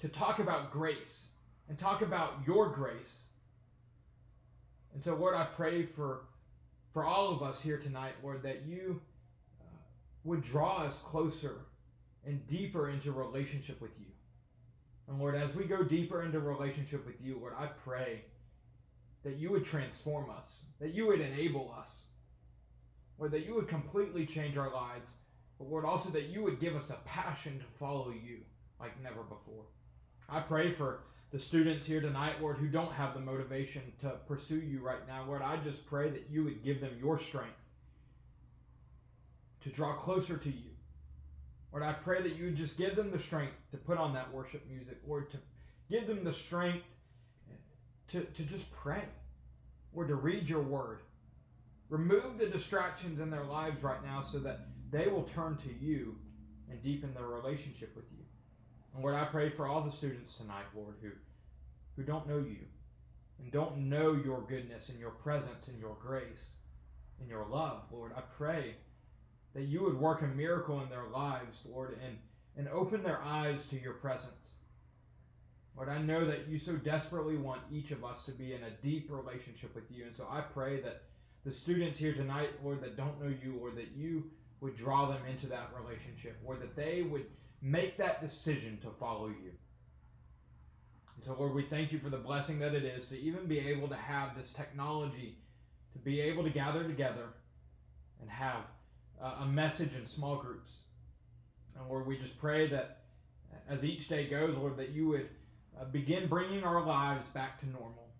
to 0.00 0.08
talk 0.08 0.38
about 0.38 0.72
grace 0.72 1.32
and 1.68 1.78
talk 1.78 2.02
about 2.02 2.34
your 2.46 2.70
grace. 2.70 3.20
And 4.94 5.02
so, 5.02 5.14
Lord, 5.16 5.34
I 5.34 5.44
pray 5.44 5.84
for 5.84 6.22
for 6.92 7.04
all 7.04 7.32
of 7.32 7.42
us 7.42 7.60
here 7.60 7.76
tonight, 7.76 8.12
Lord, 8.22 8.44
that 8.44 8.62
you 8.64 9.00
uh, 9.60 9.64
would 10.22 10.42
draw 10.42 10.78
us 10.78 11.00
closer 11.00 11.56
and 12.24 12.46
deeper 12.46 12.88
into 12.88 13.10
relationship 13.10 13.80
with 13.80 13.90
you. 13.98 14.06
And 15.08 15.18
Lord, 15.18 15.34
as 15.34 15.56
we 15.56 15.64
go 15.64 15.82
deeper 15.82 16.22
into 16.22 16.38
relationship 16.38 17.04
with 17.04 17.16
you, 17.20 17.38
Lord, 17.40 17.54
I 17.58 17.66
pray 17.66 18.22
that 19.24 19.36
you 19.36 19.50
would 19.50 19.64
transform 19.64 20.30
us, 20.30 20.62
that 20.80 20.94
you 20.94 21.08
would 21.08 21.20
enable 21.20 21.74
us, 21.76 22.04
Lord, 23.18 23.32
that 23.32 23.44
you 23.44 23.54
would 23.56 23.68
completely 23.68 24.24
change 24.24 24.56
our 24.56 24.72
lives, 24.72 25.08
but 25.58 25.68
Lord, 25.68 25.84
also 25.84 26.10
that 26.10 26.28
you 26.28 26.42
would 26.42 26.60
give 26.60 26.76
us 26.76 26.90
a 26.90 26.96
passion 27.04 27.58
to 27.58 27.78
follow 27.78 28.10
you 28.10 28.38
like 28.80 29.02
never 29.02 29.22
before. 29.22 29.64
I 30.28 30.40
pray 30.40 30.72
for 30.72 31.00
the 31.34 31.40
students 31.40 31.84
here 31.84 32.00
tonight, 32.00 32.40
Lord, 32.40 32.58
who 32.58 32.68
don't 32.68 32.92
have 32.92 33.12
the 33.12 33.18
motivation 33.18 33.82
to 34.02 34.10
pursue 34.28 34.60
you 34.60 34.78
right 34.78 35.04
now. 35.08 35.24
Lord, 35.26 35.42
I 35.42 35.56
just 35.56 35.84
pray 35.84 36.08
that 36.08 36.28
you 36.30 36.44
would 36.44 36.62
give 36.62 36.80
them 36.80 36.92
your 37.00 37.18
strength 37.18 37.58
to 39.62 39.68
draw 39.68 39.94
closer 39.94 40.36
to 40.36 40.48
you. 40.48 40.70
Lord, 41.72 41.82
I 41.82 41.92
pray 41.92 42.22
that 42.22 42.36
you 42.36 42.44
would 42.44 42.56
just 42.56 42.78
give 42.78 42.94
them 42.94 43.10
the 43.10 43.18
strength 43.18 43.54
to 43.72 43.76
put 43.76 43.98
on 43.98 44.14
that 44.14 44.32
worship 44.32 44.64
music, 44.70 44.98
Lord, 45.08 45.28
to 45.32 45.38
give 45.90 46.06
them 46.06 46.22
the 46.22 46.32
strength 46.32 46.84
to, 48.12 48.20
to 48.20 48.42
just 48.44 48.70
pray 48.70 49.02
or 49.92 50.04
to 50.04 50.14
read 50.14 50.48
your 50.48 50.62
word. 50.62 51.00
Remove 51.88 52.38
the 52.38 52.46
distractions 52.46 53.18
in 53.18 53.28
their 53.28 53.42
lives 53.42 53.82
right 53.82 54.04
now 54.04 54.20
so 54.20 54.38
that 54.38 54.68
they 54.92 55.08
will 55.08 55.24
turn 55.24 55.56
to 55.64 55.84
you 55.84 56.14
and 56.70 56.80
deepen 56.80 57.12
their 57.12 57.26
relationship 57.26 57.96
with 57.96 58.04
you. 58.12 58.13
And 58.94 59.02
Lord, 59.02 59.16
I 59.16 59.24
pray 59.24 59.50
for 59.50 59.66
all 59.66 59.82
the 59.82 59.92
students 59.92 60.36
tonight, 60.36 60.66
Lord, 60.74 60.94
who, 61.02 61.10
who 61.96 62.02
don't 62.04 62.28
know 62.28 62.38
you 62.38 62.58
and 63.40 63.50
don't 63.50 63.76
know 63.76 64.12
your 64.12 64.42
goodness 64.42 64.88
and 64.88 64.98
your 64.98 65.10
presence 65.10 65.68
and 65.68 65.78
your 65.78 65.96
grace 66.00 66.52
and 67.20 67.28
your 67.28 67.46
love, 67.46 67.82
Lord. 67.92 68.12
I 68.16 68.20
pray 68.38 68.76
that 69.54 69.62
you 69.62 69.82
would 69.82 69.98
work 69.98 70.22
a 70.22 70.26
miracle 70.26 70.80
in 70.82 70.88
their 70.88 71.08
lives, 71.12 71.66
Lord, 71.70 71.98
and, 72.04 72.16
and 72.56 72.68
open 72.68 73.02
their 73.02 73.20
eyes 73.22 73.66
to 73.68 73.80
your 73.80 73.94
presence. 73.94 74.52
Lord, 75.76 75.88
I 75.88 75.98
know 75.98 76.24
that 76.24 76.48
you 76.48 76.60
so 76.60 76.74
desperately 76.76 77.36
want 77.36 77.62
each 77.72 77.90
of 77.90 78.04
us 78.04 78.24
to 78.26 78.30
be 78.30 78.52
in 78.54 78.62
a 78.62 78.70
deep 78.82 79.10
relationship 79.10 79.74
with 79.74 79.90
you. 79.90 80.04
And 80.04 80.14
so 80.14 80.26
I 80.30 80.40
pray 80.40 80.80
that 80.82 81.02
the 81.44 81.50
students 81.50 81.98
here 81.98 82.14
tonight, 82.14 82.50
Lord, 82.62 82.80
that 82.82 82.96
don't 82.96 83.20
know 83.20 83.32
you, 83.42 83.58
or 83.60 83.70
that 83.72 83.90
you 83.96 84.24
would 84.60 84.76
draw 84.76 85.06
them 85.06 85.22
into 85.28 85.46
that 85.48 85.70
relationship, 85.78 86.38
or 86.44 86.56
that 86.56 86.76
they 86.76 87.02
would 87.02 87.26
make 87.64 87.96
that 87.96 88.20
decision 88.20 88.78
to 88.82 88.90
follow 89.00 89.28
you. 89.28 89.50
And 91.16 91.24
so, 91.24 91.34
Lord, 91.38 91.54
we 91.54 91.62
thank 91.64 91.92
you 91.92 91.98
for 91.98 92.10
the 92.10 92.18
blessing 92.18 92.58
that 92.58 92.74
it 92.74 92.84
is 92.84 93.08
to 93.08 93.18
even 93.18 93.46
be 93.46 93.58
able 93.58 93.88
to 93.88 93.96
have 93.96 94.36
this 94.36 94.52
technology, 94.52 95.38
to 95.94 95.98
be 95.98 96.20
able 96.20 96.44
to 96.44 96.50
gather 96.50 96.84
together 96.84 97.24
and 98.20 98.28
have 98.30 98.64
a 99.40 99.46
message 99.46 99.94
in 99.94 100.04
small 100.06 100.36
groups. 100.36 100.72
And 101.78 101.88
Lord, 101.88 102.06
we 102.06 102.18
just 102.18 102.38
pray 102.38 102.68
that 102.68 103.04
as 103.66 103.82
each 103.82 104.08
day 104.08 104.28
goes, 104.28 104.54
Lord, 104.56 104.76
that 104.76 104.90
you 104.90 105.08
would 105.08 105.28
uh, 105.80 105.84
begin 105.86 106.28
bringing 106.28 106.64
our 106.64 106.84
lives 106.84 107.28
back 107.28 107.58
to 107.60 107.68
normal. 107.70 108.10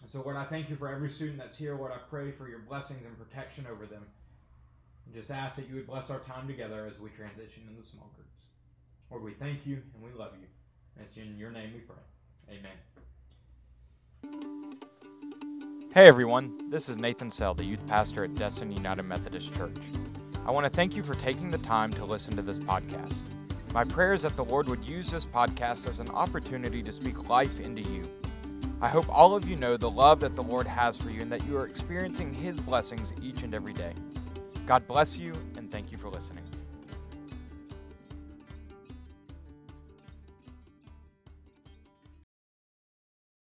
And 0.00 0.10
so, 0.10 0.22
Lord, 0.22 0.36
I 0.36 0.44
thank 0.44 0.70
you 0.70 0.76
for 0.76 0.88
every 0.88 1.10
student 1.10 1.38
that's 1.38 1.58
here. 1.58 1.76
Lord, 1.76 1.92
I 1.92 1.98
pray 2.08 2.30
for 2.30 2.48
your 2.48 2.60
blessings 2.60 3.04
and 3.04 3.18
protection 3.18 3.66
over 3.70 3.84
them. 3.84 4.06
And 5.04 5.14
just 5.14 5.30
ask 5.30 5.56
that 5.56 5.68
you 5.68 5.74
would 5.74 5.86
bless 5.86 6.08
our 6.08 6.20
time 6.20 6.46
together 6.46 6.88
as 6.90 6.98
we 6.98 7.10
transition 7.10 7.64
into 7.68 7.86
small 7.86 8.10
groups. 8.16 8.44
Lord, 9.12 9.24
we 9.24 9.34
thank 9.34 9.66
you 9.66 9.74
and 9.94 10.02
we 10.02 10.10
love 10.18 10.30
you. 10.40 10.46
And 10.96 11.04
it's 11.04 11.18
in 11.18 11.36
your 11.36 11.50
name 11.50 11.74
we 11.74 11.80
pray. 11.80 11.96
Amen. 12.48 12.72
Hey 15.92 16.06
everyone, 16.08 16.70
this 16.70 16.88
is 16.88 16.96
Nathan 16.96 17.30
Sell, 17.30 17.52
the 17.52 17.62
youth 17.62 17.86
pastor 17.86 18.24
at 18.24 18.32
Destin 18.34 18.72
United 18.72 19.02
Methodist 19.02 19.54
Church. 19.54 19.76
I 20.46 20.50
want 20.50 20.64
to 20.64 20.70
thank 20.70 20.96
you 20.96 21.02
for 21.02 21.14
taking 21.14 21.50
the 21.50 21.58
time 21.58 21.92
to 21.92 22.06
listen 22.06 22.34
to 22.36 22.42
this 22.42 22.58
podcast. 22.58 23.24
My 23.74 23.84
prayer 23.84 24.14
is 24.14 24.22
that 24.22 24.34
the 24.34 24.46
Lord 24.46 24.66
would 24.70 24.82
use 24.82 25.10
this 25.10 25.26
podcast 25.26 25.86
as 25.86 25.98
an 25.98 26.08
opportunity 26.08 26.82
to 26.82 26.90
speak 26.90 27.28
life 27.28 27.60
into 27.60 27.82
you. 27.82 28.08
I 28.80 28.88
hope 28.88 29.06
all 29.10 29.36
of 29.36 29.46
you 29.46 29.56
know 29.56 29.76
the 29.76 29.90
love 29.90 30.20
that 30.20 30.36
the 30.36 30.42
Lord 30.42 30.66
has 30.66 30.96
for 30.96 31.10
you 31.10 31.20
and 31.20 31.30
that 31.30 31.46
you 31.46 31.58
are 31.58 31.66
experiencing 31.66 32.32
His 32.32 32.58
blessings 32.58 33.12
each 33.20 33.42
and 33.42 33.54
every 33.54 33.74
day. 33.74 33.92
God 34.66 34.86
bless 34.86 35.18
you, 35.18 35.34
and 35.58 35.70
thank 35.70 35.92
you 35.92 35.98
for 35.98 36.08
listening. 36.08 36.44